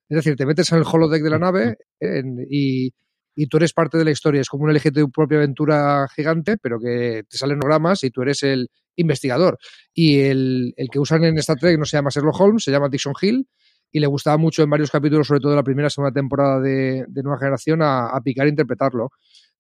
[0.10, 2.92] Es decir, te metes en el holodeck de la nave en- y,
[3.36, 4.42] y tú eres parte de la historia.
[4.42, 8.22] Es como un elegir tu propia aventura gigante, pero que te salen hologramas y tú
[8.22, 9.58] eres el investigador.
[9.94, 12.90] Y el, el que usan en Star Trek no se llama Sherlock Holmes, se llama
[12.90, 13.48] Dixon Hill
[13.92, 17.06] y le gustaba mucho en varios capítulos, sobre todo de la primera segunda temporada de,
[17.08, 19.12] de Nueva Generación, a, a Picard interpretarlo.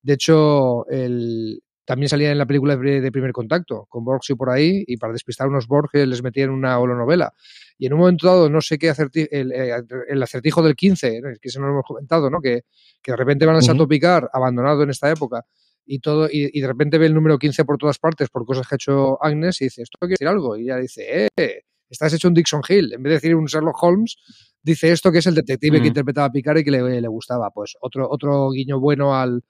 [0.01, 4.35] De hecho, el, también salía en la película de, de Primer Contacto, con Borgs y
[4.35, 7.33] por ahí, y para despistar a unos Borg que les metían una holonovela.
[7.77, 11.29] Y en un momento dado, no sé qué acertijo, el, el, acertijo del 15, ¿no?
[11.41, 12.39] que eso no lo hemos comentado, ¿no?
[12.39, 12.61] Que,
[13.01, 13.87] que de repente van uh -huh.
[13.87, 15.45] Picard, abandonado en esta época,
[15.85, 18.67] y todo y, y, de repente ve el número 15 por todas partes por cosas
[18.67, 20.55] que ha hecho Agnes y dice, esto quiere decir algo.
[20.55, 22.93] Y ella dice, eh, estás hecho un Dixon Hill.
[22.93, 24.15] En vez de decir un Sherlock Holmes,
[24.61, 25.81] dice esto que es el detective mm.
[25.81, 27.51] que interpretaba a Picard y que le, le, gustaba.
[27.51, 29.43] Pues otro, otro guiño bueno al,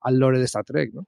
[0.00, 1.06] al lore de Star Trek, ¿no?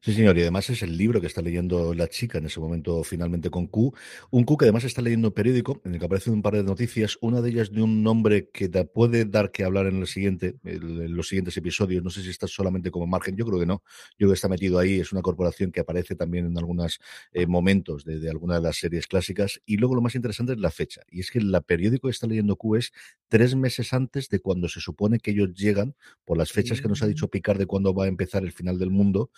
[0.00, 3.02] Sí, señor, y además es el libro que está leyendo la chica en ese momento
[3.02, 3.92] finalmente con Q.
[4.30, 6.62] Un Q que además está leyendo un periódico en el que aparecen un par de
[6.62, 10.06] noticias, una de ellas de un nombre que te puede dar que hablar en el
[10.06, 12.04] siguiente, en los siguientes episodios.
[12.04, 13.82] No sé si está solamente como margen, yo creo que no.
[14.12, 17.00] Yo creo que está metido ahí, es una corporación que aparece también en algunos
[17.32, 19.60] eh, momentos de, de algunas de las series clásicas.
[19.66, 21.02] Y luego lo más interesante es la fecha.
[21.10, 22.92] Y es que el periódico que está leyendo Q es
[23.26, 27.02] tres meses antes de cuando se supone que ellos llegan, por las fechas que nos
[27.02, 29.30] ha dicho Picard de cuándo va a empezar el final del mundo.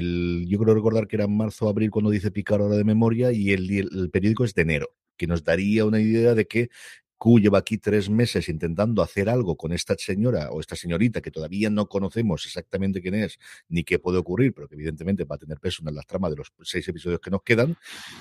[0.00, 2.84] El, yo creo recordar que era en marzo o abril cuando dice Picard ahora de
[2.84, 6.70] memoria y el, el, periódico es de enero, que nos daría una idea de que
[7.18, 11.30] Q lleva aquí tres meses intentando hacer algo con esta señora o esta señorita que
[11.30, 15.38] todavía no conocemos exactamente quién es ni qué puede ocurrir, pero que evidentemente va a
[15.38, 17.76] tener peso en las tramas de los seis episodios que nos quedan.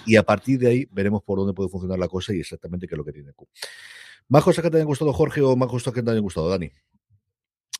[0.05, 2.95] Y a partir de ahí veremos por dónde puede funcionar la cosa y exactamente qué
[2.95, 3.47] es lo que tiene Q.
[4.27, 6.69] ¿Más cosas que te hayan gustado, Jorge, o más cosas que te hayan gustado, Dani?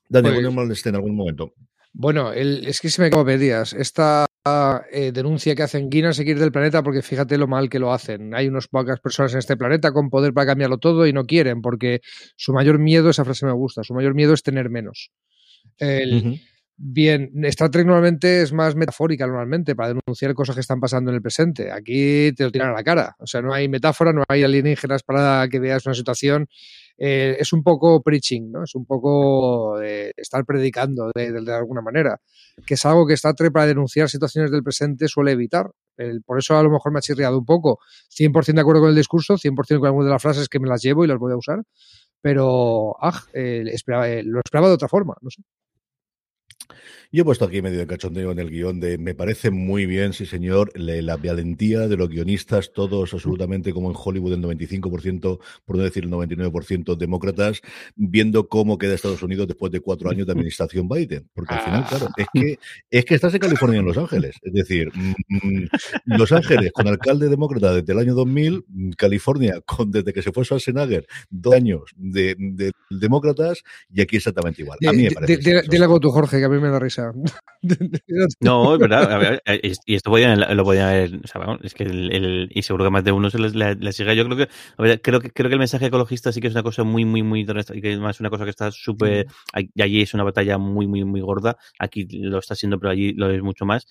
[0.07, 1.53] Dani, Pues- pues, en algún momento.
[1.93, 3.73] Bueno, el- es que se me acabó pedías.
[3.73, 4.25] Esta
[4.91, 7.77] eh, denuncia que hacen Guinness se quiere ir del planeta porque fíjate lo mal que
[7.79, 8.33] lo hacen.
[8.33, 11.61] Hay unas pocas personas en este planeta con poder para cambiarlo todo y no quieren
[11.61, 11.99] porque
[12.35, 15.11] su mayor miedo, esa frase me gusta, su mayor miedo es tener menos.
[15.77, 16.41] El.
[16.81, 21.15] Bien, Star Trek normalmente es más metafórica normalmente para denunciar cosas que están pasando en
[21.15, 21.73] el presente.
[21.73, 23.17] Aquí te lo tiran a la cara.
[23.19, 26.47] O sea, no hay metáfora, no hay alienígenas para que veas una situación.
[26.97, 28.63] Eh, es un poco preaching, ¿no?
[28.63, 32.21] Es un poco eh, estar predicando de, alguna manera,
[32.65, 35.69] que es algo que Star Trek para denunciar situaciones del presente suele evitar.
[35.97, 37.79] El- por eso a lo mejor me ha chirriado un poco.
[38.09, 40.81] 100% de acuerdo con el discurso, 100% con algunas de las frases que me las
[40.81, 41.59] llevo y las voy a usar.
[42.21, 45.41] Pero, ah, eh, lo esperaba de otra forma, no sé.
[47.11, 50.13] Yo he puesto aquí medio de cachondeo en el guion de me parece muy bien,
[50.13, 55.77] sí señor, la valentía de los guionistas, todos absolutamente como en Hollywood el 95%, por
[55.77, 57.61] no decir el 99% demócratas,
[57.95, 61.29] viendo cómo queda Estados Unidos después de cuatro años de administración Biden.
[61.33, 64.35] Porque al final, claro, es que, es que estás en California en Los Ángeles.
[64.41, 65.67] Es decir, mm, mm,
[66.05, 70.31] Los Ángeles con alcalde demócrata desde el año 2000, mm, California con desde que se
[70.31, 72.35] fue Schwarzenegger, dos años de
[72.89, 74.77] demócratas y aquí exactamente igual.
[74.87, 75.37] A mí me parece.
[75.37, 77.11] Dile algo tú, Jorge, que a mí me da risa.
[78.39, 79.11] No, es verdad.
[79.11, 81.15] a ver, eh, es- y esto podían, lo podían haber.
[81.23, 83.75] O sea, es que el, el- y seguro que más de uno se les la,
[83.79, 84.15] la sigue.
[84.15, 84.43] Yo creo que,
[84.77, 87.05] a ver, creo que creo que el mensaje ecologista sí que es una cosa muy,
[87.05, 87.45] muy, muy y
[87.81, 89.27] que además es una cosa que está súper.
[89.75, 91.57] Y allí es una batalla muy, muy, muy gorda.
[91.79, 93.87] Aquí lo está siendo, pero allí lo es mucho más.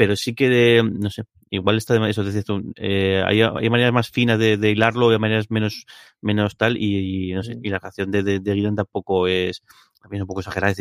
[0.00, 3.42] Pero sí que de, no sé, igual está de eso, es decir, tú, eh, hay,
[3.42, 5.84] hay maneras más finas de, de hilarlo, hay maneras menos,
[6.22, 9.62] menos tal, y, y no sé, y la canción de, de, de tampoco es,
[10.00, 10.72] también es un poco exagerada,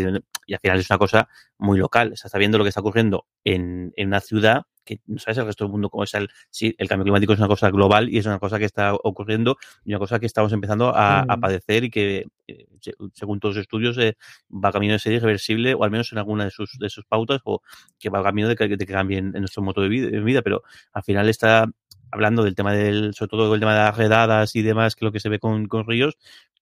[0.48, 1.28] y al final es una cosa
[1.58, 5.02] muy local, o sea, está viendo lo que está ocurriendo en, en una ciudad que
[5.08, 7.48] no sabes el resto del mundo cómo es el, sí, el cambio climático es una
[7.48, 10.96] cosa global y es una cosa que está ocurriendo y una cosa que estamos empezando
[10.96, 11.40] a, a Mm.
[11.40, 14.18] padecer y que, eh, se- según todos los estudios, eh,
[14.52, 17.42] va camino de ser irreversible o al menos en alguna de sus, de sus pautas
[17.44, 17.62] o
[18.00, 20.42] que va camino de que, de que cambie en, nuestro modo de vida, de vida,
[20.42, 21.70] pero al final está
[22.12, 25.12] hablando del tema del, sobre todo del tema de las redadas y demás, que lo
[25.12, 26.18] que se ve con, con Ríos,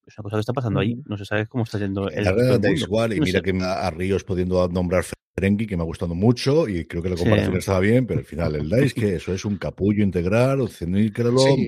[0.05, 0.97] es una cosa que está pasando ahí.
[1.05, 3.43] No se sabe cómo está yendo el La verdad da igual, y No mira sé.
[3.43, 5.05] que a Ríos pudiendo nombrar
[5.39, 7.21] Ferengi, que me ha gustado mucho, y creo que la Sí.
[7.23, 10.67] comparación estaba bien, pero al final el Dice que eso es un capullo integral, un
[10.67, 10.83] Sí,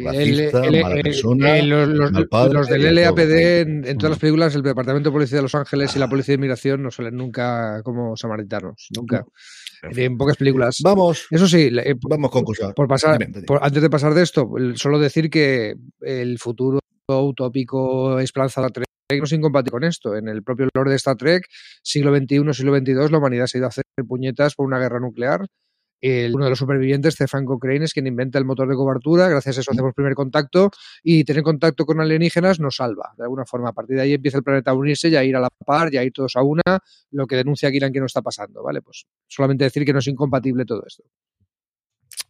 [0.04, 2.96] racista, el- el- mala el- persona, el- los, los- mal padre, los del.
[2.96, 4.14] LAPD en, en todas Mm.
[4.14, 6.90] las películas, el Departamento de Policía de Los Ángeles y la Policía de Inmigración no
[6.90, 9.24] salen nunca como samaritanos, nunca.
[9.84, 10.04] En fin.
[10.06, 10.80] En pocas películas.
[10.84, 12.74] Vamos, Eso sí, eh, vamos con cosas.
[12.74, 18.68] por pasar, por- antes de pasar de esto, solo decir que el futuro utópico esperanzado
[19.18, 20.16] no es incompatible con esto.
[20.16, 21.48] En el propio lore de Star Trek,
[21.82, 25.00] siglo XXI, siglo XXII, la humanidad se ha ido a hacer puñetas por una guerra
[25.00, 25.48] nuclear.
[26.02, 29.28] Uno de los supervivientes, Stefan Cochrane, es quien inventa el motor de cobertura.
[29.28, 30.72] Gracias a eso hacemos primer contacto
[31.04, 33.70] y tener contacto con alienígenas nos salva, de alguna forma.
[33.70, 35.94] A partir de ahí empieza el planeta a unirse y a ir a la par,
[35.94, 36.80] y a ir todos a una,
[37.12, 38.82] lo que denuncia Kiran que no está pasando, ¿vale?
[38.82, 41.04] Pues solamente decir que no es incompatible todo esto.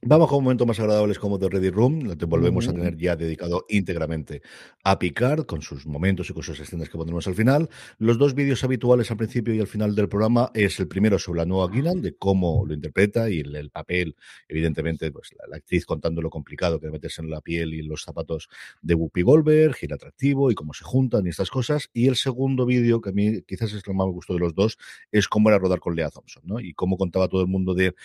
[0.01, 2.79] Vamos con momentos más agradables como The Ready Room, lo volvemos a Ujú.
[2.79, 4.41] tener ya dedicado íntegramente
[4.85, 7.69] a Picard, con sus momentos y con sus escenas que pondremos al final.
[7.97, 11.39] Los dos vídeos habituales al principio y al final del programa es el primero sobre
[11.39, 14.15] la nueva Guinan, de cómo lo interpreta y el, el papel,
[14.47, 17.79] evidentemente, pues la, la actriz contando lo complicado que es meterse en la piel y
[17.81, 18.47] en los zapatos
[18.81, 21.89] de Whoopi Goldberg, gira atractivo y cómo se juntan y estas cosas.
[21.91, 24.55] Y el segundo vídeo, que a mí quizás es el más me gustó de los
[24.55, 24.77] dos,
[25.11, 26.61] es cómo era rodar con Lea Thompson, ¿no?
[26.61, 27.95] Y cómo contaba todo el mundo de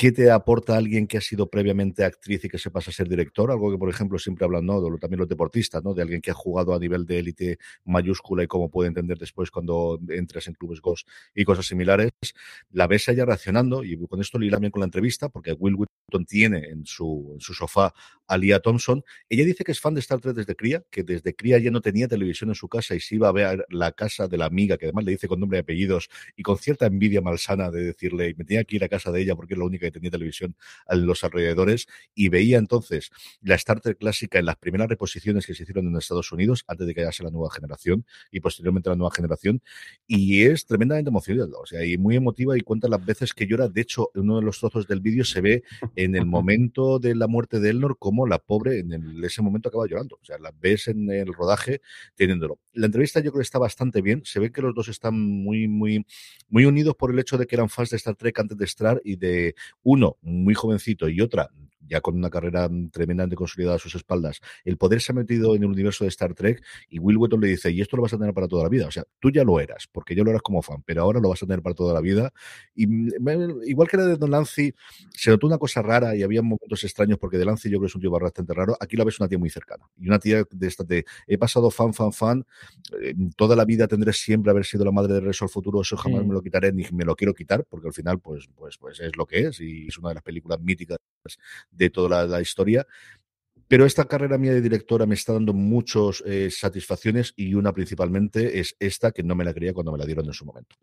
[0.00, 3.06] ¿Qué te aporta alguien que ha sido previamente actriz y que se pasa a ser
[3.06, 3.50] director?
[3.50, 4.80] Algo que, por ejemplo, siempre hablan, ¿no?
[4.80, 5.92] Lo- también los deportistas, ¿no?
[5.92, 9.50] De alguien que ha jugado a nivel de élite mayúscula y cómo puede entender después
[9.50, 12.12] cuando entras en clubes GOS y cosas similares.
[12.70, 15.74] La ves a ella reaccionando, y con esto irá bien con la entrevista, porque Will
[15.74, 17.92] Wheaton tiene en su, en su sofá
[18.26, 19.04] a Lia Thompson.
[19.28, 21.82] Ella dice que es fan de Star Trek desde cría, que desde cría ya no
[21.82, 24.78] tenía televisión en su casa y se iba a ver la casa de la amiga,
[24.78, 28.34] que además le dice con nombre y apellidos, y con cierta envidia malsana de decirle,
[28.38, 30.56] me tenía que ir a casa de ella porque es la única que tenía televisión
[30.88, 33.10] en los alrededores, y veía entonces
[33.42, 36.86] la Star Trek clásica en las primeras reposiciones que se hicieron en Estados Unidos, antes
[36.86, 39.62] de que llegase la nueva generación, y posteriormente la nueva generación,
[40.06, 43.68] y es tremendamente emocional, o sea, y muy emotiva y cuenta las veces que llora,
[43.68, 45.62] de hecho, uno de los trozos del vídeo se ve
[45.96, 49.68] en el momento de la muerte de Elnor como la pobre en el- ese momento
[49.68, 51.80] acaba llorando, o sea, la ves en el rodaje
[52.14, 52.58] teniéndolo.
[52.72, 55.68] La entrevista yo creo que está bastante bien, se ve que los dos están muy,
[55.68, 56.04] muy,
[56.48, 59.00] muy unidos por el hecho de que eran fans de Star Trek antes de Star
[59.04, 61.50] y de uno muy jovencito y otra
[61.86, 65.62] ya con una carrera tremendamente consolidada a sus espaldas, el poder se ha metido en
[65.62, 68.18] el universo de Star Trek y Will Wheaton le dice, y esto lo vas a
[68.18, 68.86] tener para toda la vida.
[68.86, 71.28] O sea, tú ya lo eras, porque yo lo eras como fan, pero ahora lo
[71.28, 72.32] vas a tener para toda la vida.
[72.74, 74.72] Y mm, igual que la de Don Lancy,
[75.10, 77.86] se notó una cosa rara y había momentos extraños porque de Lancy yo creo que
[77.86, 78.76] es un tío bastante raro.
[78.80, 79.84] Aquí la ves una tía muy cercana.
[79.98, 82.46] Y una tía de esta de he pasado fan, fan, fan.
[83.00, 85.80] Eh, toda la vida tendré siempre haber sido la madre de al Futuro.
[85.80, 88.76] Eso jamás me lo quitaré ni me lo quiero quitar, porque al final, pues, pues,
[88.78, 89.60] pues es lo que es.
[89.60, 90.98] Y es una de las películas míticas
[91.70, 92.86] de toda la, historia.
[93.68, 98.58] Pero esta carrera mía de directora me está dando muchas eh, satisfacciones y una principalmente
[98.58, 100.76] es esta que no me la quería cuando me la dieron en su momento.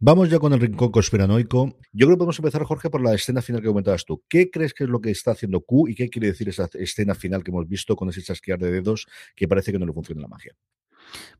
[0.00, 1.78] Vamos ya con el rincón conspiranoico.
[1.92, 4.22] Yo creo que podemos empezar, Jorge, por la escena final que comentabas tú.
[4.28, 7.14] ¿Qué crees que es lo que está haciendo Q y qué quiere decir esa escena
[7.14, 10.20] final que hemos visto con ese chasquear de dedos que parece que no le funciona
[10.22, 10.54] la magia?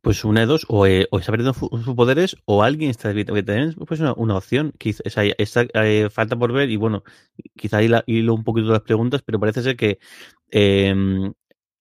[0.02, 4.00] Pues una de dos, o, eh, está perdiendo sus poderes o alguien está también pues
[4.00, 4.72] una, una opción.
[4.78, 7.02] Quizá, eh, falta por ver y bueno,
[7.56, 9.98] quizá hilo un poquito las preguntas, pero parece ser que
[10.50, 11.32] em,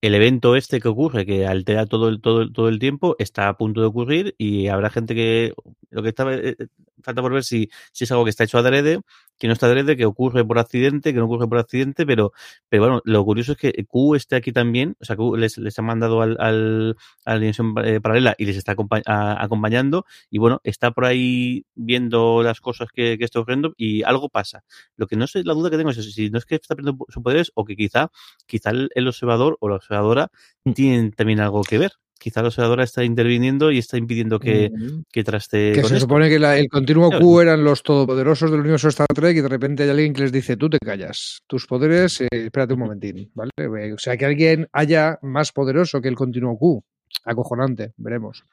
[0.03, 3.57] el evento este que ocurre, que altera todo el, todo, todo el tiempo, está a
[3.57, 5.53] punto de ocurrir y habrá gente que
[5.91, 6.57] lo que está eh,
[7.01, 8.99] falta por ver si, si es algo que está hecho adrede
[9.37, 12.31] que no está adrede, que ocurre por accidente, que no ocurre por accidente, pero,
[12.69, 15.77] pero bueno, lo curioso es que Q esté aquí también, o sea, Q les, les
[15.79, 20.61] ha mandado al, al, a la dimensión eh, paralela y les está acompañando, y bueno,
[20.63, 24.63] está por ahí viendo las cosas que, que está ocurriendo y algo pasa.
[24.95, 27.05] Lo que no sé, la duda que tengo es si no es que está perdiendo
[27.09, 28.11] sus poderes o que quizá,
[28.45, 30.29] quizá el observador o la observadora
[30.65, 30.71] mm.
[30.73, 31.91] tienen también algo que ver
[32.23, 34.71] quizá la observadora está interviniendo y está impidiendo que,
[35.11, 35.73] que traste.
[35.73, 39.41] Que se supone que el continuo Q eran los todopoderosos del universo Star Trek y
[39.41, 42.79] de repente hay alguien que les dice, tú te callas, tus poderes, eh, espérate un
[42.79, 43.51] momentín, ¿vale?
[43.93, 46.81] O sea, que alguien haya más poderoso que el continuo Q.
[47.25, 48.45] Acojonante, veremos.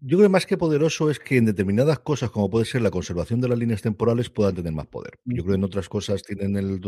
[0.00, 2.90] Yo creo que más que poderoso es que en determinadas cosas, como puede ser la
[2.90, 5.18] conservación de las líneas temporales, puedan tener más poder.
[5.24, 6.78] Yo creo que en otras cosas tienen el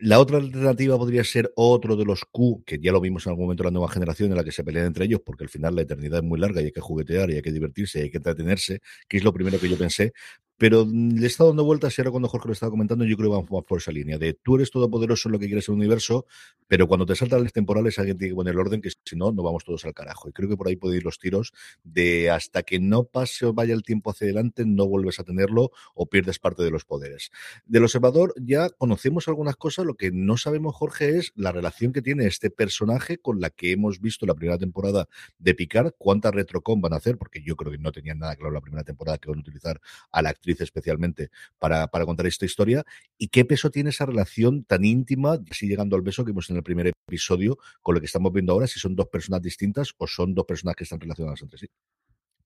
[0.00, 3.46] la otra alternativa podría ser otro de los Q, que ya lo vimos en algún
[3.46, 5.74] momento en la nueva generación, en la que se pelean entre ellos, porque al final
[5.76, 8.10] la eternidad es muy larga y hay que juguetear y hay que divertirse y hay
[8.10, 10.12] que entretenerse, que es lo primero que yo pensé.
[10.58, 13.36] Pero le estado dando vueltas y ahora cuando Jorge lo estaba comentando, yo creo que
[13.36, 16.26] vamos por esa línea de tú eres todopoderoso en lo que quieres en el universo,
[16.66, 19.30] pero cuando te saltan las temporales alguien tiene que poner el orden, que si no,
[19.30, 20.28] no vamos todos al carajo.
[20.28, 21.52] Y creo que por ahí pueden ir los tiros
[21.84, 25.70] de hasta que no pase o vaya el tiempo hacia adelante, no vuelves a tenerlo
[25.94, 27.30] o pierdes parte de los poderes.
[27.64, 32.02] Del observador ya conocemos algunas cosas, lo que no sabemos, Jorge, es la relación que
[32.02, 36.80] tiene este personaje con la que hemos visto la primera temporada de Picard, cuánta retrocom
[36.80, 39.28] van a hacer, porque yo creo que no tenían nada claro la primera temporada que
[39.28, 42.84] van a utilizar a la actriz especialmente para, para contar esta historia,
[43.16, 46.56] y qué peso tiene esa relación tan íntima, así llegando al beso que vimos en
[46.56, 50.06] el primer episodio, con lo que estamos viendo ahora, si son dos personas distintas o
[50.06, 51.66] son dos personas que están relacionadas entre sí.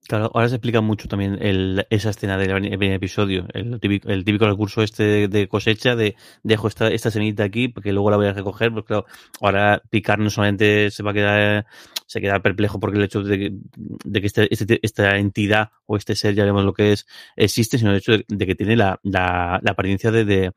[0.09, 4.25] Claro, ahora se explica mucho también el, esa escena del primer episodio, el típico, el
[4.25, 8.27] típico recurso este de, cosecha, de dejo esta, esta semillita aquí porque luego la voy
[8.27, 9.07] a recoger, porque claro,
[9.41, 11.67] ahora picar no solamente se va a quedar,
[12.07, 16.35] se queda perplejo porque el hecho de, que este, este, esta entidad o este ser,
[16.35, 19.71] ya vemos lo que es, existe, sino el hecho de, que tiene la, la, la
[19.71, 20.53] apariencia de,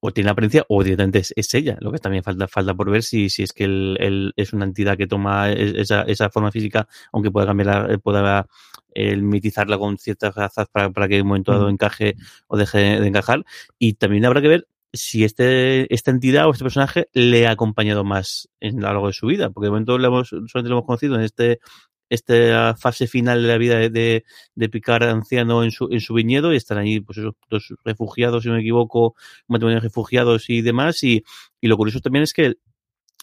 [0.00, 1.76] o tiene la apariencia o directamente es, ella.
[1.80, 4.96] Lo que también falta, falta por ver si, si es que él, es una entidad
[4.96, 8.46] que toma esa, esa forma física, aunque pueda cambiar, pueda
[8.94, 12.14] el mitizarla con ciertas razas para, para que en un momento dado encaje
[12.46, 13.44] o deje de encajar.
[13.78, 18.04] Y también habrá que ver si este, esta entidad o este personaje le ha acompañado
[18.04, 20.76] más en, a lo largo de su vida, porque de momento lo hemos, solamente lo
[20.76, 21.60] hemos conocido en este
[22.08, 26.52] esta fase final de la vida de, de Picard anciano en su, en su viñedo
[26.52, 29.14] y están ahí pues esos dos refugiados, si no me equivoco, un
[29.54, 31.02] matrimonio de refugiados y demás.
[31.02, 31.24] Y,
[31.60, 32.56] y lo curioso también es que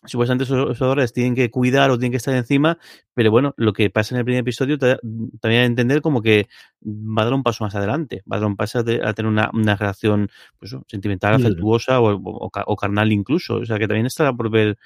[0.08, 2.78] supuestamente esos jugadores tienen que cuidar o tienen que estar encima,
[3.13, 6.48] pero bueno, lo que pasa en el primer episodio también a entender como que
[6.84, 9.50] va a dar un paso más adelante, va a dar un paso a tener una,
[9.54, 14.50] una relación pues, sentimental, afectuosa o, o, carnal incluso, o sea que también está por
[14.50, 14.78] ver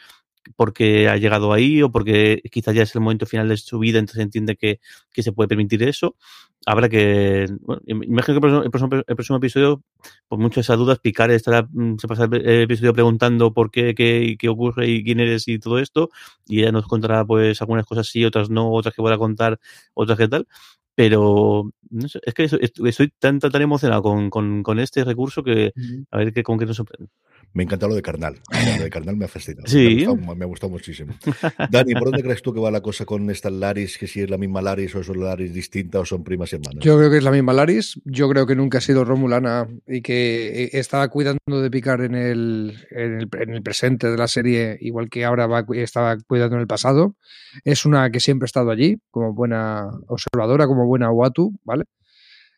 [0.56, 4.00] porque ha llegado ahí o porque quizás ya es el momento final de su vida,
[4.00, 4.80] entonces entiende que,
[5.12, 6.16] que se puede permitir eso.
[6.66, 9.84] Habrá que, bueno, imagino que el próximo, el próximo, episodio,
[10.28, 14.36] por muchas esas dudas, Picar estará, mm, se pasa el episodio preguntando por qué, qué,
[14.38, 16.10] qué ocurre y quién eres y todo esto,
[16.48, 19.60] y ella nos contará pues algunas cosas sí, otras no, otras que a contar,
[19.94, 20.48] otras que tal,
[20.96, 25.72] pero no sé, es que estoy tan, tan, emocionado con, con, con, este recurso que
[26.12, 27.10] a ver qué, con qué nos sorprende.
[27.54, 28.36] Me encanta lo de Carnal.
[28.78, 29.68] Lo de Carnal me ha fascinado.
[29.68, 30.06] Sí.
[30.36, 31.14] Me ha gustado, muchísimo.
[31.72, 33.98] Dani, ¿por dónde crees tú que va la cosa con estas Laris?
[33.98, 36.84] Que si es la misma Laris o son Laris distintas o son primas y hermanas.
[36.84, 38.00] Yo creo que es la misma Laris.
[38.06, 42.16] Yo creo que nunca ha sido Romulana y que eh, estaba cuidando de picar en
[42.16, 46.68] el, en el, presente de la serie, igual que ahora va, estaba cuidando en el
[46.68, 47.16] pasado.
[47.64, 51.86] Es una que siempre ha estado allí, como buena observadora, como buena Watu, ¿vale?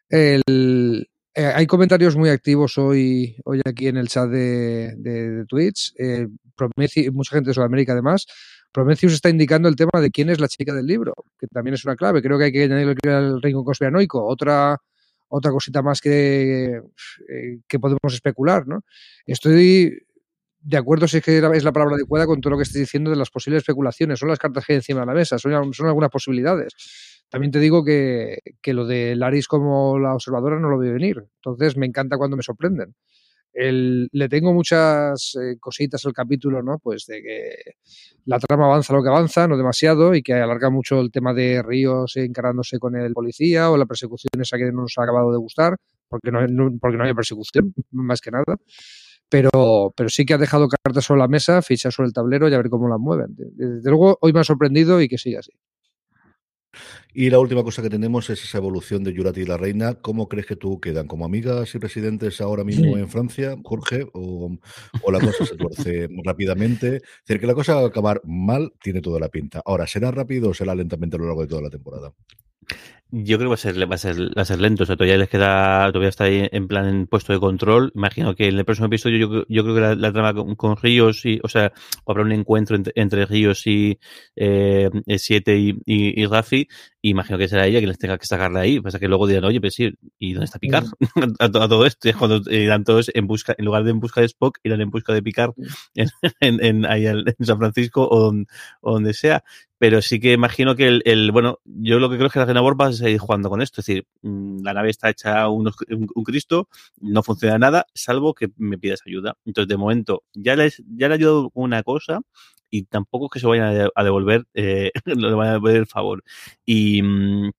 [0.10, 5.94] El, Eh, hay comentarios muy activos hoy, hoy aquí en el chat de, Twitch.
[5.98, 6.28] Eh,
[7.14, 8.28] mucha gente de Sudamérica además.
[8.72, 11.86] Prometheus está indicando el tema de quién es la chica del libro, que también es
[11.86, 12.22] una clave.
[12.22, 14.26] Creo que hay que añadirle al reino conspiranoico.
[14.26, 14.78] Otra,
[15.30, 16.82] otra cosita más que,
[17.30, 18.84] eh, que podemos especular, ¿no?
[19.26, 20.06] Estoy
[20.64, 23.10] de acuerdo si es que es la palabra adecuada con todo lo que estoy diciendo
[23.10, 24.20] de las posibles especulaciones.
[24.20, 26.74] Son las cartas que hay encima de la mesa, son algunas posibilidades.
[27.32, 31.24] También te digo que, que, lo de Laris como la observadora no lo veo venir.
[31.38, 32.94] Entonces me encanta cuando me sorprenden.
[33.54, 36.78] Le tengo muchas eh, cositas al capítulo, ¿no?
[36.78, 37.56] Pues de que
[38.26, 41.64] la trama avanza lo que avanza, no demasiado, y que alarga mucho el tema de
[41.64, 45.38] Ríos encarándose con el policía o la persecución esa que no nos ha acabado de
[45.38, 45.78] gustar,
[46.10, 48.58] porque no, no porque no hay persecución, más que nada
[49.32, 52.54] pero, pero sí que ha dejado cartas sobre la mesa, fichas sobre el tablero y
[52.54, 53.28] a ver cómo las mueven.
[53.34, 55.54] Desde luego, hoy me ha sorprendido y que siga así.
[57.14, 59.96] Y la última cosa que tenemos es esa evolución de Yurati y la reina.
[59.96, 61.08] ¿Cómo crees que tú quedan?
[61.08, 64.08] ¿Como amigas y presidentes ahora mismo en Francia, Jorge?
[64.14, 64.58] ¿O,
[65.02, 66.98] o la cosa se tuerce rápidamente?
[66.98, 69.62] Es decir, que la cosa va a acabar mal, tiene toda la pinta.
[69.66, 72.14] Ahora, ¿será rápido o será lentamente a lo largo de toda la temporada?
[73.14, 74.84] Yo creo que va a ser, va a ser, va a ser lento.
[74.84, 77.92] O sea, todavía les queda, todavía está ahí en plan en puesto de control.
[77.94, 81.42] Imagino que en el próximo episodio yo, yo creo que la, trama con, Ríos y,
[81.44, 81.74] o sea,
[82.08, 84.00] habrá un encuentro entre, Ríos y
[84.38, 86.70] eh, Siete y, y, y, Rafi.
[87.02, 88.80] Imagino que será ella que les tenga que sacar de ahí.
[88.80, 90.84] Pasa que luego dirán, oye, pues sí, ¿y dónde está Picar?
[91.40, 92.10] a, todo esto.
[92.10, 94.90] Es cuando irán todos en busca, en lugar de en busca de Spock, irán en
[94.90, 95.54] busca de Picar
[95.96, 98.46] en, en, en, ahí en San Francisco o donde,
[98.82, 99.44] o donde sea
[99.82, 102.46] pero sí que imagino que el, el, bueno, yo lo que creo es que la
[102.46, 105.72] Genabor va a seguir jugando con esto, es decir, mm, la nave está hecha un,
[105.90, 109.38] un, Cristo, no funciona nada, salvo que me pidas ayuda.
[109.44, 112.22] Entonces, de momento, ya le, ya le ha ayudado una cosa
[112.70, 116.24] y tampoco es que se vayan a devolver, eh, le van a devolver el favor.
[116.64, 117.52] Y, mm,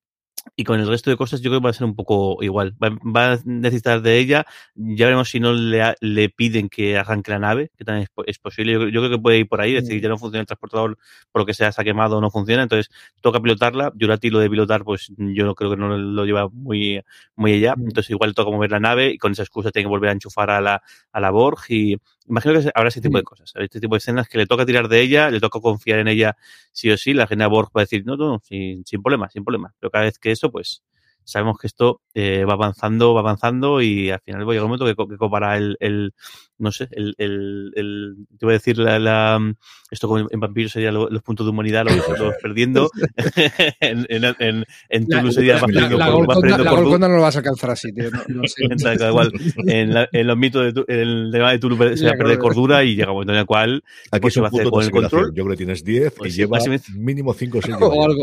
[0.57, 2.75] y con el resto de cosas yo creo que va a ser un poco igual.
[2.83, 4.45] Va, a necesitar de ella.
[4.75, 8.73] Ya veremos si no le, le piden que arranque la nave, que también es, posible.
[8.73, 10.99] Yo, creo que puede ir por ahí, es decir, ya no funciona el transportador
[11.31, 13.93] por lo que sea, se ha quemado o no funciona, entonces toca pilotarla.
[13.95, 17.01] Yurati lo de pilotar, pues yo no creo que no lo lleva muy,
[17.37, 17.75] muy allá.
[17.77, 20.51] Entonces igual toca mover la nave y con esa excusa tiene que volver a enchufar
[20.51, 21.99] a la, a la Borg y
[22.29, 24.89] imagino que habrá ese tipo de cosas, este tipo de escenas que le toca tirar
[24.89, 26.37] de ella, le toca confiar en ella
[26.73, 29.45] sí o sí, la gente Borg va a decir, no, no, sin, sin problema, sin
[29.45, 29.75] problema.
[29.81, 30.83] Pero cada vez que eso, pues
[31.25, 34.71] sabemos que esto eh, va avanzando, va avanzando y al final va a llegar un
[34.71, 36.15] momento que, que copará el, el,
[36.59, 39.55] no sé, el, el, el, te voy a decir, la, la
[39.93, 42.91] esto como en Vampiro sería lo, los puntos de humanidad, lo que estamos perdiendo.
[43.81, 47.21] en, en, en, en Tulu sería más perdiendo la, por, la, la, la no lo
[47.21, 48.11] vas a alcanzar así, tío.
[48.11, 48.65] No, no sé.
[49.09, 49.33] igual,
[49.67, 52.85] en, la, en los mitos de el tema de Tulu se va a perder cordura
[52.85, 54.91] y llega un momento en el cual Aquí pues, se va a hacer con el
[54.91, 55.35] control.
[55.35, 56.59] Yo creo que tienes 10 pues y lleva
[56.97, 57.77] mínimo 5 o 6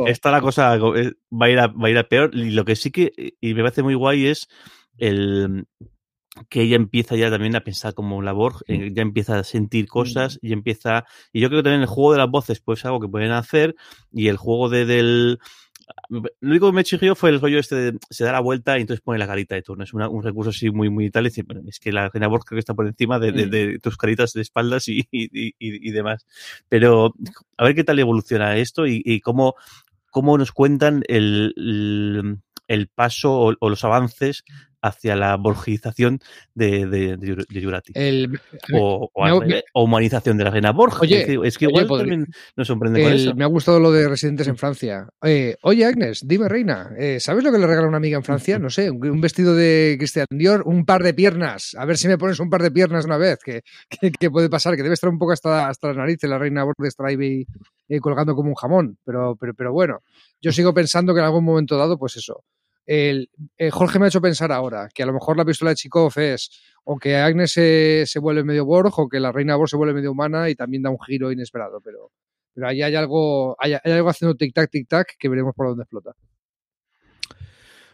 [0.08, 2.32] Está la cosa, va a ir a, va a ir a peor.
[2.34, 4.48] Y lo que sí que, y me parece muy guay es
[4.98, 5.66] el
[6.50, 10.40] que ella empieza ya también a pensar como labor, eh, ya empieza a sentir cosas
[10.42, 13.00] y empieza, y yo creo que también el juego de las voces pues es algo
[13.00, 13.76] que pueden hacer
[14.12, 15.40] y el juego de, del,
[16.10, 18.82] lo único que me chirrió fue el rollo este de se da la vuelta y
[18.82, 19.84] entonces pone la carita de turno.
[19.84, 21.26] Es una, un recurso así muy, muy tal.
[21.26, 23.80] Es, bueno, es que la reina Borg creo que está por encima de, de, de
[23.80, 26.26] tus caritas de espaldas y, y, y, y, demás.
[26.68, 27.14] Pero
[27.58, 29.56] a ver qué tal evoluciona esto y, y cómo,
[30.10, 32.40] cómo nos cuentan el, el,
[32.70, 34.46] el paso o, o, los avances
[34.82, 36.20] hacia la borgización
[36.54, 37.94] de, de, de, de Jurati.
[37.96, 38.40] El,
[38.74, 41.02] o, o, me, o, humanización de la reina Borg.
[41.02, 43.36] Oye, es que, es que igual también nos sorprende el, con eso.
[43.36, 45.10] Me ha gustado lo de residentes en Francia.
[45.24, 48.60] Eh, oye, Agnes, dime, reina, eh, ¿sabes lo que le regala una amiga en Francia?
[48.60, 51.76] No sé, un, un, vestido de Christian Dior, un par de piernas.
[51.78, 54.50] A ver si me pones un par de piernas una vez, que, que, que puede
[54.50, 57.46] pasar, que debe estar un poco hasta, hasta las narices la reina Borg de Strive
[57.90, 58.98] eh, colgando como un jamón.
[59.04, 60.04] Pero, pero, pero bueno,
[60.42, 62.46] yo sigo pensando que en algún momento dado, pues eso
[62.90, 65.76] el, eh, Jorge me ha hecho pensar ahora que a lo mejor la pistola de
[65.76, 66.50] Chikov es
[66.86, 69.94] o que Agnes se, se, vuelve medio Borg o que la reina Borg se vuelve
[69.94, 72.12] medio humana y también da un giro inesperado, pero,
[72.52, 76.16] pero ahí hay algo, hay, algo haciendo tic-tac, tic-tac que veremos por dónde explota.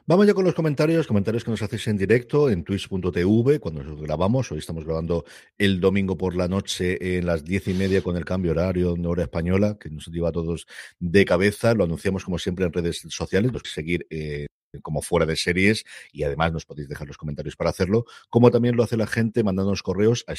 [0.07, 4.01] Vamos ya con los comentarios, comentarios que nos hacéis en directo en twitch.tv cuando nos
[4.01, 4.49] grabamos.
[4.53, 5.25] Hoy estamos grabando
[5.57, 9.07] el domingo por la noche en las diez y media con el cambio horario de
[9.07, 10.67] hora española, que nos lleva a todos
[10.99, 11.73] de cabeza.
[11.73, 14.45] Lo anunciamos como siempre en redes sociales, los que seguir eh,
[14.81, 18.75] como fuera de series y además nos podéis dejar los comentarios para hacerlo, como también
[18.75, 20.35] lo hace la gente mandándonos correos a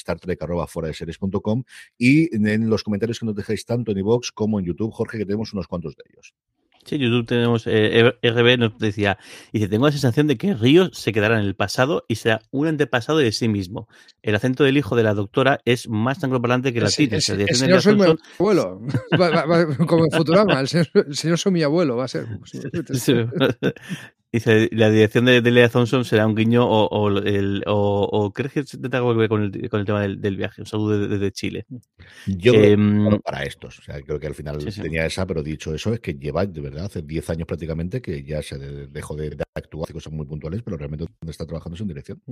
[0.92, 1.64] series.com
[1.98, 5.24] y en los comentarios que nos dejáis tanto en iVoox como en YouTube, Jorge, que
[5.24, 6.34] tenemos unos cuantos de ellos.
[6.86, 9.18] Sí, YouTube tenemos, eh, RB nos decía,
[9.52, 12.68] dice, tengo la sensación de que Ríos se quedará en el pasado y será un
[12.68, 13.88] antepasado de sí mismo.
[14.22, 17.16] El acento del hijo de la doctora es más angloparlante que latino.
[17.16, 18.04] Es, el, el, señor soy mi
[18.38, 18.80] abuelo,
[19.20, 22.08] va, va, va, como en Futurama, el señor, el señor soy mi abuelo, va a
[22.08, 22.26] ser.
[22.92, 23.14] Sí.
[24.36, 28.32] Dice, la dirección de, de Lea Thompson será un guiño o, o, el, o, o
[28.32, 30.60] crees que tendrá algo que ver con el, con el tema del, del viaje.
[30.60, 31.64] Un saludo desde Chile.
[32.26, 34.82] Yo creo que Em, bueno, para estos, o sea, creo que al final Sí, sí.
[34.82, 38.22] tenía esa, pero dicho eso, es que lleva de verdad hace 10 años prácticamente que
[38.22, 41.74] ya se de- dejó de, actuar, hace cosas muy puntuales, pero realmente donde está trabajando
[41.76, 42.22] es en dirección.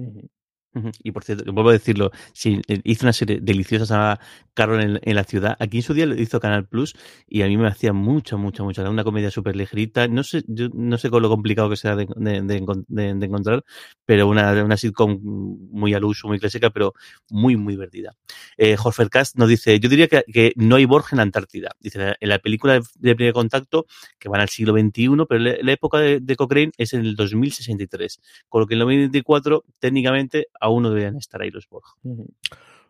[1.03, 2.11] Y por cierto, vuelvo a decirlo,
[2.45, 4.21] eh, hizo una serie deliciosa llamada
[4.55, 6.95] Carol en, en la ciudad, aquí en su día lo hizo Canal Plus
[7.29, 10.69] y a mí me hacía mucha, mucha, mucha, una comedia súper ligerita, no sé, yo
[10.75, 13.65] no sé con lo complicado que sea de, de- de encon- de- de encontrar,
[14.05, 16.95] pero una, una sitcom muy al uso, muy clásica, pero
[17.31, 18.17] muy, muy divertida.
[18.57, 20.25] Eh, Jorge Cast nos dice, yo diría que,
[20.57, 21.71] no hay Borg en la Antártida.
[21.81, 23.87] Dice, en la película de, primer contacto,
[24.19, 28.21] que van al siglo XXI, pero la, la época de Cochrane es en el 2063,
[28.49, 31.85] con lo que en el 2024 técnicamente aún no deberían estar ahí los Borg.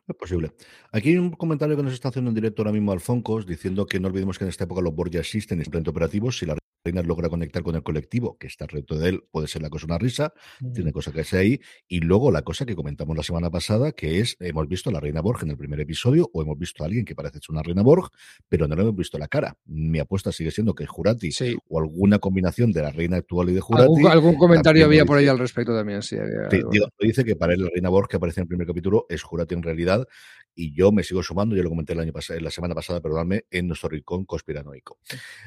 [0.07, 0.53] Es posible.
[0.93, 3.99] Aquí hay un comentario que nos está haciendo en directo ahora mismo Alfoncos, diciendo que
[3.99, 6.39] no olvidemos que en esta época los Borg ya existen y están operativos.
[6.39, 9.63] Si la reina logra conectar con el colectivo, que está alrededor de él, puede ser
[9.63, 10.35] la cosa una risa,
[10.75, 11.61] tiene cosa que sea ahí.
[11.89, 15.01] Y luego la cosa que comentamos la semana pasada, que es, hemos visto a la
[15.01, 17.63] reina Borg en el primer episodio, o hemos visto a alguien que parece ser una
[17.63, 18.11] reina Borg,
[18.49, 19.57] pero no le hemos visto la cara.
[19.65, 21.57] Mi apuesta sigue siendo que Jurati Sí.
[21.69, 23.85] o alguna combinación de la reina actual y de Jurati.
[23.85, 26.17] Algún, algún comentario había por ahí al respecto también, sí.
[26.17, 26.71] había Sí, algo.
[26.71, 29.23] digo, dice que para él la reina Borg que aparece en el primer capítulo es
[29.23, 30.07] Jurati en realidad
[30.55, 33.45] y yo me sigo sumando, yo lo comenté el año pasado, la semana pasada, perdóname,
[33.51, 34.99] en nuestro rincón conspiranoico.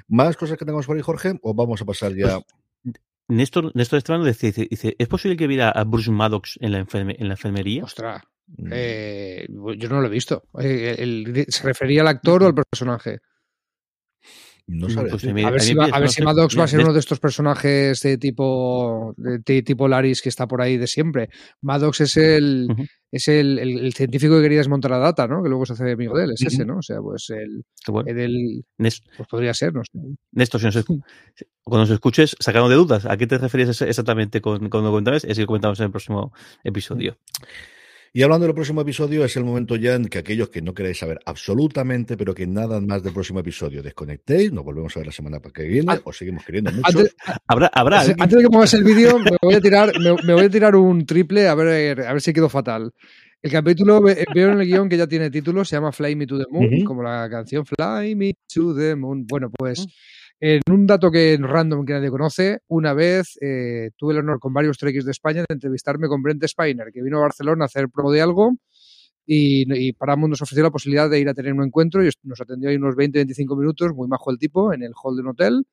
[0.08, 1.40] ¿Más cosas que tengamos por ahí, Jorge?
[1.42, 2.40] ¿O vamos a pasar ya?
[3.30, 6.80] Néstor, Néstor Esteban dice, dice, dice, ¿es posible que viera a Bruce Maddox en la,
[6.86, 7.84] enferme- en la enfermería?
[7.84, 9.46] Ostras, Mm, eh,
[9.78, 10.44] yo no lo he visto.
[10.58, 13.20] Eh, el- ¿Se refería al actor o al personaje?
[14.68, 16.64] No sabré Pues a mí- A ver a si, va- a ver si Maddox va
[16.66, 20.62] a ser uno de estos personajes de tipo de, de tipo Laris que está por
[20.62, 21.30] ahí de siempre.
[21.62, 22.68] Maddox es el
[23.12, 25.42] es el, el- el científico que quería desmontar la data, ¿no?
[25.42, 26.80] Que luego se hace amigo de él, es ese, ¿no?
[26.80, 28.10] O sea, pues el, bueno.
[28.12, 29.98] el pues podría ser, no sé.
[30.34, 30.76] Néstor, si nos
[31.64, 35.24] cuando nos escuches, sacando de dudas, ¿a qué te referías ex- exactamente con, cuando comentabas?
[35.24, 36.34] Es que comentamos en el próximo
[36.66, 37.18] episodio.
[38.14, 40.98] Y hablando del próximo episodio, es el momento ya en que aquellos que no queréis
[41.00, 45.12] saber absolutamente, pero que nada más del próximo episodio, desconectéis, nos volvemos a ver la
[45.12, 47.00] semana que viene, Ah, o seguimos queriendo mucho.
[47.00, 47.16] Antes,
[47.48, 48.24] ¿Habrá, habrá antes- alguien?
[48.24, 50.76] antes de que pongas el vídeo, me voy a tirar, me, me voy a tirar
[50.76, 52.92] un triple a ver, a ver si quedo fatal.
[53.42, 56.26] El capítulo, ve- veo en el guion que ya tiene título, se llama Fly Me
[56.26, 59.26] to the Moon, como la canción Fly Me to the Moon.
[59.28, 59.86] Bueno, pues
[60.40, 64.54] en un dato que random que nadie conoce, una vez eh, tuve el honor con
[64.54, 67.90] varios trekkies de España de entrevistarme con Brent Spiner, que vino a Barcelona a hacer
[67.90, 68.54] promo de algo
[69.26, 72.40] y, y Paramount nos ofreció la posibilidad de ir a tener un encuentro y nos
[72.40, 75.66] atendió ahí unos 20-25 minutos, muy majo el tipo, en el hall de un hotel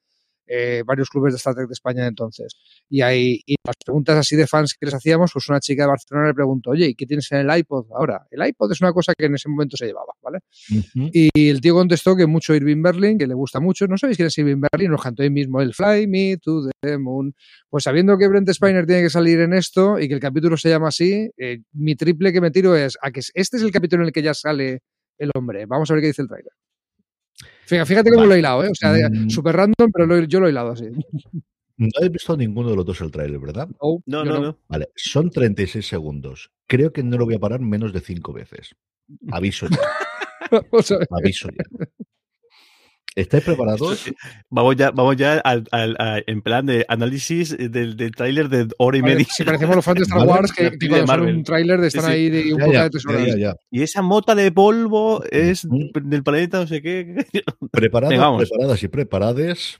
[0.46, 2.54] eh, varios clubes de Star Trek de España de entonces.
[2.88, 5.88] Y, hay, y las preguntas así de fans que les hacíamos, pues una chica de
[5.88, 8.26] Barcelona le preguntó, oye, ¿y qué tienes en el iPod ahora?
[8.30, 10.38] El iPod es una cosa que en ese momento se llevaba, ¿vale?
[10.70, 11.10] Ujú.
[11.12, 13.86] Y el tío contestó que mucho Irving Berlin, que le gusta mucho.
[13.86, 14.90] ¿No sabéis quién es Irving Berlin?
[14.90, 17.34] Nos cantó él mismo el Fly Me to the Moon.
[17.68, 20.68] Pues sabiendo que Brent Spiner tiene que salir en esto y que el capítulo se
[20.68, 24.02] llama así, eh, mi triple que me tiro es a que este es el capítulo
[24.02, 24.82] en el que ya sale
[25.18, 25.66] el hombre.
[25.66, 26.52] Vamos a ver qué dice el trailer.
[27.66, 28.28] Fíjate, fíjate cómo Vale.
[28.28, 28.68] lo he hilado, ¿eh?
[28.70, 29.30] O sea, Mm.
[29.30, 30.84] súper random, pero lo- yo lo he hilado así.
[31.76, 33.68] No habéis visto ninguno de los dos el tráiler, ¿verdad?
[33.82, 34.58] No, No, no, no.
[34.68, 36.50] Vale, son 36 segundos.
[36.66, 38.74] Creo que no lo voy a parar menos de cinco veces.
[39.32, 39.78] Aviso ya,
[41.10, 41.64] aviso ya.
[43.16, 44.04] ¿Estáis preparados?
[44.50, 48.68] Vamos ya, vamos ya al, al- a- en plan de análisis del, del tráiler de
[48.78, 49.26] hora y Vale, media.
[49.30, 51.98] Si parecemos los fans de Star Wars, que, que cuando sale un tráiler de Sí,
[51.98, 52.16] están sí.
[52.16, 53.26] ahí de un Ya, poco ya, de tres ya, horas.
[53.26, 53.54] ya, ya.
[53.70, 55.90] Y esa mota de polvo es Ujú.
[56.02, 57.24] del planeta, no sé qué.
[57.70, 59.76] Preparados, preparadas y preparades.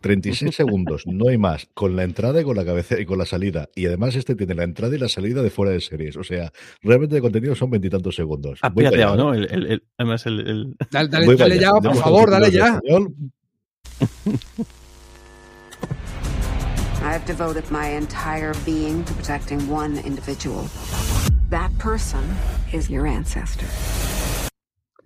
[0.00, 3.26] 36 segundos, no hay más, con la entrada y con la cabeza y con la
[3.26, 3.68] salida.
[3.74, 6.16] Y además este tiene la entrada y la salida de fuera de series.
[6.16, 8.60] O sea, realmente de contenido son veintitantos segundos.
[8.60, 9.34] Para pirateado, ¿no?
[9.34, 12.66] El, el- el- además, el, el- Dale, dale, dale ya, por favor, dale ya.
[12.82, 13.14] español.
[17.02, 20.64] I've devoted my entire being to protecting one individual.
[21.50, 22.20] That person
[22.72, 23.66] is your ancestor.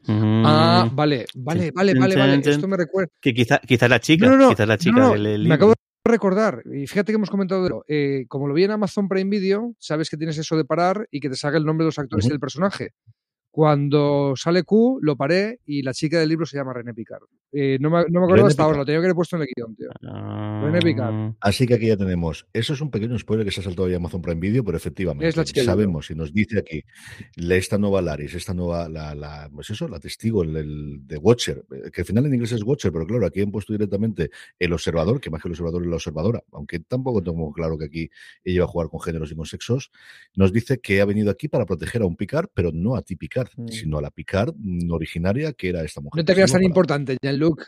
[0.09, 2.39] Ah, Mm, vale, vale, vale, vale, vale.
[2.39, 2.53] ten.
[2.55, 3.11] Esto me recuerda.
[3.21, 5.55] que quizá, quizá la chica, No, no, no, quizá la chica no, del del me
[5.55, 5.77] acabo de
[6.11, 10.11] recordar, y fíjate que hemos comentado eh, como lo vi en Amazon Prime Video, sabes
[10.11, 12.31] que tienes eso de parar y que te salga el nombre de los actores y
[12.31, 12.91] del personaje.
[13.53, 17.23] Cuando sale Q, lo paré y la chica del libro se llama René Picard.
[17.53, 19.43] Eh, no, me, no me acuerdo René hasta ahora, lo tenía que haber puesto en
[19.43, 19.91] el guion, tío.
[20.09, 21.35] Ah, René Picard.
[21.39, 22.47] Así que aquí ya tenemos.
[22.55, 25.29] Eso es un pequeño spoiler que se ha saltado ya Amazon Prime Video, pero efectivamente
[25.29, 26.83] Es la chica sabemos y nos dice aquí
[27.37, 31.63] esta nueva Laris, esta nueva, la, la, pues eso, la testigo, el, el de Watcher,
[31.71, 34.73] eh, que al final en inglés es Watcher, pero claro, aquí han puesto directamente el
[34.73, 38.11] observador, que más que el observador es la observadora, aunque tampoco tengo claro que aquí
[38.45, 39.91] ella iba a jugar con géneros y con sexos,
[40.35, 43.17] nos dice que ha venido aquí para proteger a un Picard, pero no a ti
[43.17, 43.69] Picard, Mm.
[43.69, 46.21] sino a la Picard mm, originaria que era esta mujer.
[46.23, 47.63] No te creas tan para- importante, Jean-Luc.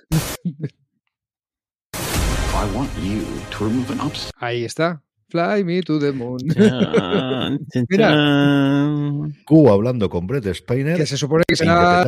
[1.94, 4.32] I want you to remove an obstacle.
[4.40, 5.02] Ahí está.
[5.28, 6.38] Fly me to the moon.
[7.88, 8.14] Mira.
[9.44, 10.96] Q hablando con Brett Spiner.
[10.96, 12.02] que se supone que será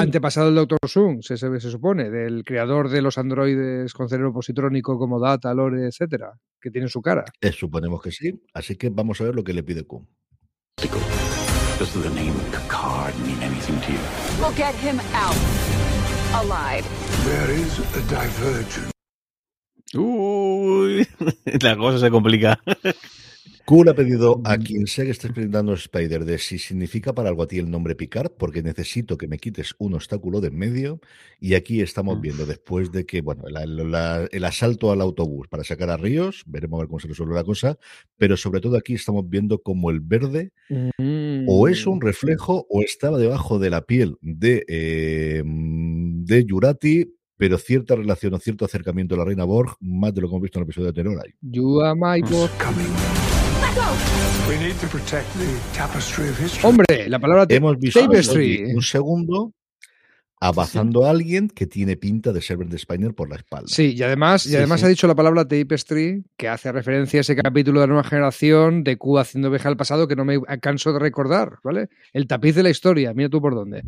[0.00, 0.78] antepasado del Dr.
[1.22, 5.86] Se, se, se supone, del creador de los androides con cerebro positrónico como Data, Lore,
[5.88, 7.24] etcétera, que tiene su cara.
[7.40, 8.30] Eh, suponemos que sí.
[8.54, 10.06] Así que vamos a ver lo que le pide Q.
[11.78, 14.00] Does the name Picard mean anything to you?
[14.40, 15.36] We'll get him out
[16.42, 16.84] alive.
[17.24, 18.92] There is a divergence.
[19.94, 21.06] Uy,
[21.62, 22.58] la cosa se complica.
[23.70, 27.42] Le ha pedido a quien sea que esté experimentando Spider de si significa para algo
[27.42, 31.00] a ti el nombre Picard, porque necesito que me quites un obstáculo de en medio.
[31.38, 32.20] Y aquí estamos Mm.
[32.22, 36.44] viendo, después de que, bueno, la- la- el asalto al autobús para sacar a Ríos,
[36.46, 37.78] veremos a ver cómo se resuelve la cosa,
[38.16, 40.52] pero sobre todo aquí estamos viendo como el verde
[41.46, 41.90] o es Mm.
[41.90, 48.32] un reflejo o estaba debajo de la piel de, eh, de Yurati, pero cierta relación
[48.34, 50.66] o cierto acercamiento a la reina Borg, más de lo que hemos visto en el
[50.68, 51.20] episodio anterior.
[51.22, 51.32] ahí.
[51.42, 52.22] You are my
[53.74, 53.98] boss.
[54.10, 54.48] Coming.
[54.48, 56.62] We need to protect the tapestry of history.
[56.62, 58.64] Hombre, la palabra Hemos visto tapestry.
[58.74, 59.52] un segundo
[60.40, 63.66] abrazando a alguien que tiene pinta de ser Brent Spiner por la espalda.
[63.68, 64.86] Sí, y además, y además sí.
[64.86, 68.84] ha dicho la palabra tapestry, que hace referencia a ese capítulo de la nueva generación
[68.84, 71.88] de Q haciendo viaje al pasado que no me canso de recordar, ¿vale?
[72.12, 73.82] El tapiz de la historia, mira tú por dónde.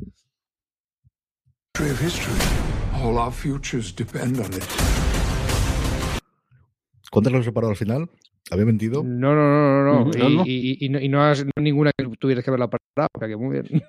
[7.11, 8.11] ¿Cuántas lo he separado al final?
[8.51, 9.03] ¿Había mentido?
[9.05, 10.05] No, no, no, no, no.
[10.11, 10.43] No, Y, no.
[10.47, 13.29] y- y no, y no has no ninguna que tuvieras que haberla parado, o sea
[13.29, 13.83] que muy bien.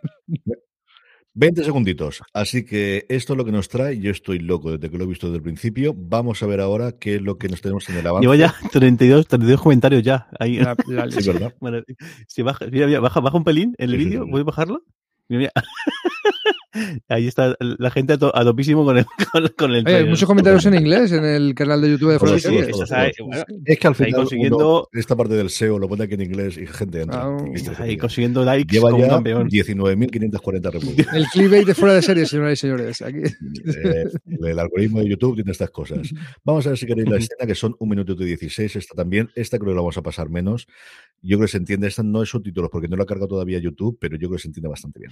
[1.34, 2.22] 20 segunditos.
[2.34, 3.98] Así que esto es lo que nos trae.
[4.00, 5.94] Yo estoy loco desde que lo he visto desde el principio.
[5.96, 8.24] Vamos a ver ahora qué es lo que nos tenemos en el avance.
[8.24, 10.28] Llevo ya 32, 32 comentarios ya.
[10.40, 10.58] Ahí.
[10.58, 11.56] La- la- Sí, ¿verdad?
[11.62, 11.82] Bueno,
[12.28, 14.32] si baja, mira, mira, baja, baja un pelín el Sí, sí, vídeo, sí.
[14.32, 14.84] ¿puedes bajarlo?
[15.30, 15.52] Mira, mira.
[17.10, 19.84] Ahí está la gente a, to- a topísimo con el, con, con el Oye, hay
[19.84, 20.10] trailer.
[20.10, 22.66] muchos comentarios en inglés en el canal de YouTube de de sí, Series.
[22.78, 23.28] sí, ahí, todos.
[23.30, 26.22] bueno, Es que al final consiguiendo- uno- esta parte del SEO lo pone aquí en
[26.22, 27.24] inglés y gente entra.
[27.26, 29.50] Ah, Y estás ahí consiguiendo likes Lleva como un ya campeón.
[29.50, 31.14] 19.540 reproducciones.
[31.14, 33.02] El clickbait de Fuera de Series, señoras y señores.
[33.02, 33.20] Aquí.
[33.20, 34.06] Eh,
[34.42, 36.10] el algoritmo de YouTube tiene estas cosas.
[36.44, 38.76] Vamos a ver si queréis la escena, que son un minuto y 16.
[38.78, 40.68] Esta también, esta creo que la vamos a pasar menos.
[41.22, 41.88] Yo creo que se entiende.
[41.88, 44.42] Esta no es subtítulos porque no la ha cargado todavía YouTube, pero yo creo que
[44.44, 45.12] se entiende bastante bien.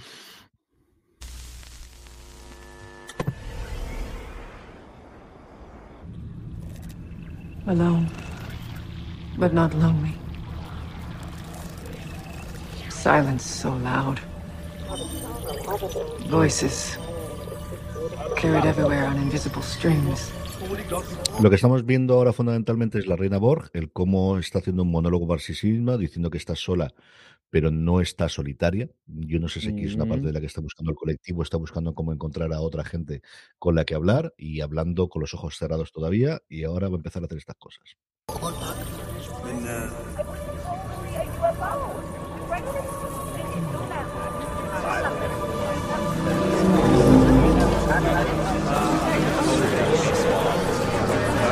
[7.69, 8.09] Alone,
[9.37, 10.15] but not lonely.
[12.89, 14.19] Silence so loud.
[16.31, 16.97] Voices
[18.35, 20.31] carried everywhere on invisible strings.
[21.43, 24.89] Lo que estamos viendo ahora fundamentalmente es la reina Borg, el cómo está haciendo un
[24.89, 26.91] monólogo para sí misma, diciendo que está sola,
[27.49, 28.89] pero no está solitaria.
[29.05, 31.43] Yo no sé si aquí es una parte de la que está buscando el colectivo,
[31.43, 33.21] está buscando cómo encontrar a otra gente
[33.57, 36.97] con la que hablar y hablando con los ojos cerrados todavía, y ahora va a
[36.97, 37.83] empezar a hacer estas cosas.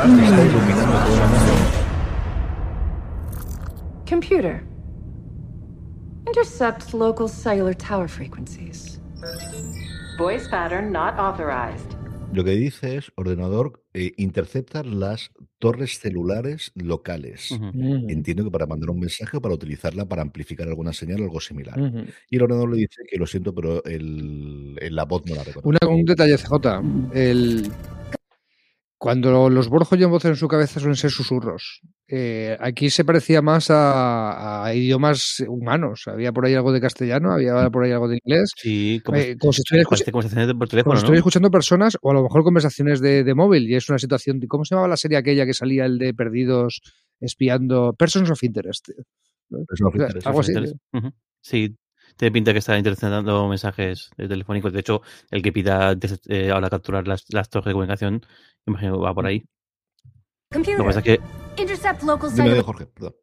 [0.08, 1.54] Está iluminando todo el mundo.
[4.08, 4.77] Computer.
[6.28, 9.00] Intercept local cellular tower frequencies.
[10.18, 11.96] Voice pattern not authorized.
[12.34, 17.52] Lo que dice es, ordenador, eh, intercepta las torres celulares locales.
[17.52, 17.72] Ujú.
[18.10, 21.40] Entiendo que para mandar un mensaje o para utilizarla para amplificar alguna señal o algo
[21.40, 21.80] similar.
[22.30, 25.44] Y el ordenador le dice que lo siento, pero el, el- la voz no la
[25.46, 25.68] reconoce.
[25.70, 26.82] Una, un detalle, CJ.
[27.14, 27.72] El,
[29.00, 31.82] cuando los Borg oyen voces en su cabeza suelen ser susurros.
[32.08, 36.04] Eh, aquí se parecía más a, a idiomas humanos.
[36.08, 38.52] Había por ahí algo de castellano, había por ahí algo de inglés.
[38.56, 39.62] Sí, como, Eh, como si
[40.12, 41.14] conversaciones por teléfono, ¿no?
[41.14, 43.70] escuchando personas o a lo mejor conversaciones de, de móvil.
[43.70, 44.40] Y es una situación.
[44.48, 46.82] ¿Cómo se llamaba la serie aquella que salía el de perdidos
[47.20, 47.94] espiando?
[47.94, 48.90] Persons of Interest.
[50.26, 50.52] Algo así.
[50.52, 51.12] Entonces, ujú.
[51.42, 51.76] Sí,
[52.18, 54.74] tiene pinta que está interceptando mensajes eh, telefónicos.
[54.74, 55.02] De hecho,
[55.32, 58.22] el que pida des- eh, ahora capturar las, las torres de comunicación,
[58.66, 59.44] imagino que va por ahí.
[60.52, 61.20] Lo que pasa es que,
[61.62, 62.64] Intercept local Dime, cellular.
[62.64, 63.14] Jorge, perdón.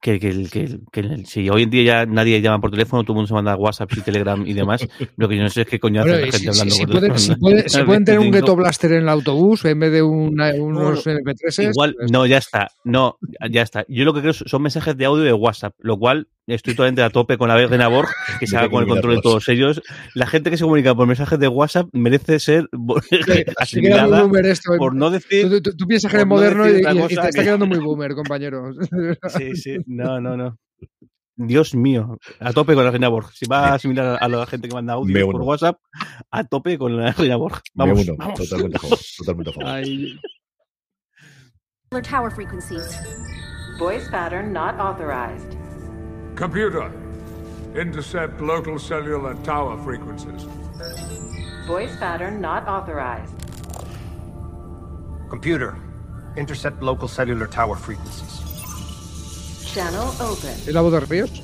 [0.00, 3.16] que, que, que, que si hoy en día ya nadie llama por teléfono, todo el
[3.16, 5.78] mundo se manda WhatsApp y Telegram y demás, lo que yo no sé es qué
[5.78, 7.34] coño hace Bueno, la gente si, hablando si- si por pueden, teléfono.
[7.34, 10.52] si pueden- si pueden tener un ghetto blaster en el autobús en vez de una-
[10.54, 11.70] unos No, MP3.
[11.70, 12.68] Igual, no, ya está.
[12.84, 13.18] No,
[13.50, 13.84] ya está.
[13.88, 17.10] Yo lo que creo son mensajes de audio de WhatsApp, lo cual estoy totalmente a
[17.10, 18.08] tope con la Reina Borg,
[18.40, 19.80] que se haga con el control de todos ellos.
[20.14, 23.44] La gente que se comunica por mensajes de WhatsApp merece ser bo- Se queda muy
[23.58, 24.72] asimilada, boomer esto.
[24.78, 25.48] por no decir.
[25.48, 27.78] Tú, tú- tú piensas que eres no moderno y, y- te está que- quedando muy
[27.78, 28.72] boomer, compañero.
[29.36, 30.56] Sí, sí, no, no, no.
[31.40, 33.30] Dios mío, a tope con la Reina Borg.
[33.32, 35.44] Si va a asimilar a la gente que manda Me audio por uno.
[35.44, 35.78] WhatsApp,
[36.32, 37.60] a tope con la Reina Borg.
[37.74, 38.38] Me Vamos, uno, vamos.
[38.40, 38.98] totalmente a favor.
[39.18, 39.68] Totalmente a favor.
[42.02, 43.00] Tower frequencies.
[43.78, 45.57] Voice pattern not authorized.
[46.38, 46.92] Computer,
[47.74, 50.46] intercept local cellular tower frequencies.
[51.66, 53.34] Voice pattern not authorized.
[55.28, 55.76] Computer,
[56.36, 58.38] intercept local cellular tower frequencies.
[59.74, 60.54] Channel open.
[60.64, 61.42] ¿Es la voz de Ríos?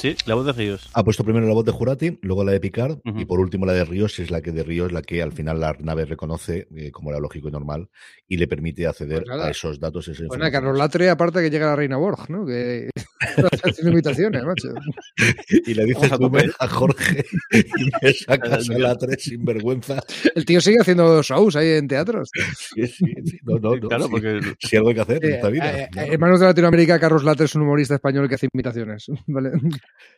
[0.00, 0.88] Sí, la voz de Ríos.
[0.94, 3.72] Ha puesto primero la voz de Jurati, luego la de Picard y por último la
[3.72, 6.92] de Ríos, es la que de Ríos la que al final la nave reconoce eh,
[6.92, 7.88] como era lógico y normal
[8.28, 10.06] y le permite acceder Pues a esos datos.
[10.06, 10.48] Esa Bueno.
[10.52, 12.46] Carlos Latre, aparte que llega la Reina Borg, ¿no?
[12.46, 12.90] Que
[13.64, 14.68] haciendo imitaciones, macho.
[15.66, 16.48] Y le dices a tú tope.
[16.60, 20.00] a Jorge y me sacas a la tres sin vergüenza.
[20.36, 22.30] El tío sigue haciendo shows ahí en teatros.
[22.54, 23.38] Sí, sí, sí.
[23.42, 24.10] No, no, no, Claro, sí.
[24.12, 25.82] porque Si algo hay que hacer en Eh, esta vida.
[25.82, 26.12] eh, claro.
[26.12, 29.06] Hermanos de Latinoamérica, Carlos Latre es un humorista español que hace imitaciones.
[29.26, 29.50] ¿vale?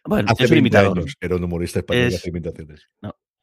[0.05, 0.99] Bueno, Hace es un 20 imitador.
[0.99, 2.89] años era un humorista español Es- hace imitaciones.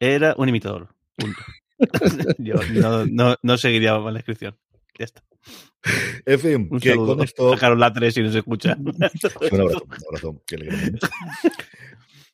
[0.00, 0.88] Era un imitador.
[1.16, 1.40] Punto.
[2.38, 4.56] Yo no, no, no seguiría la descripción.
[4.98, 5.22] Ya está.
[6.26, 8.76] En fin, Un que saludo con esto a Carlos Latre si nos escucha.
[8.78, 8.90] Un
[9.60, 10.56] abrazo, un abrazo, que.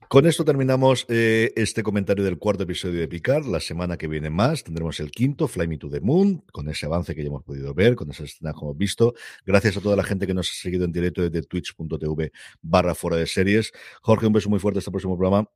[0.09, 3.47] Con esto terminamos eh, este comentario del cuarto episodio de Picard.
[3.47, 6.87] La semana que viene más tendremos el quinto, Fly Me to the Moon, con ese
[6.87, 9.15] avance que ya hemos podido ver, con esas escenas que hemos visto.
[9.45, 12.33] Gracias a toda la gente que nos ha seguido en directo desde twitch.tv
[12.63, 13.73] barra fuera de series.
[14.03, 15.49] Jorge, un beso muy fuerte hasta el próximo programa.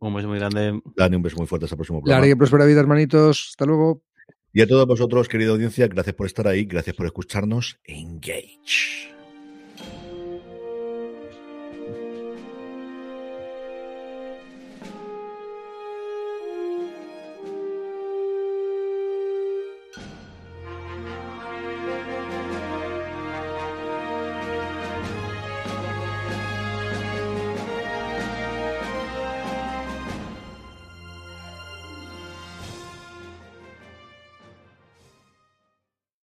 [0.00, 0.80] Un beso muy grande.
[0.96, 2.20] Dani, un beso muy fuerte hasta el próximo programa.
[2.20, 3.48] Larga y próspera vida, hermanitos.
[3.50, 4.02] Hasta luego.
[4.52, 7.78] Y a todos vosotros, querida audiencia, gracias por estar ahí, gracias por escucharnos.
[7.84, 9.13] Engage.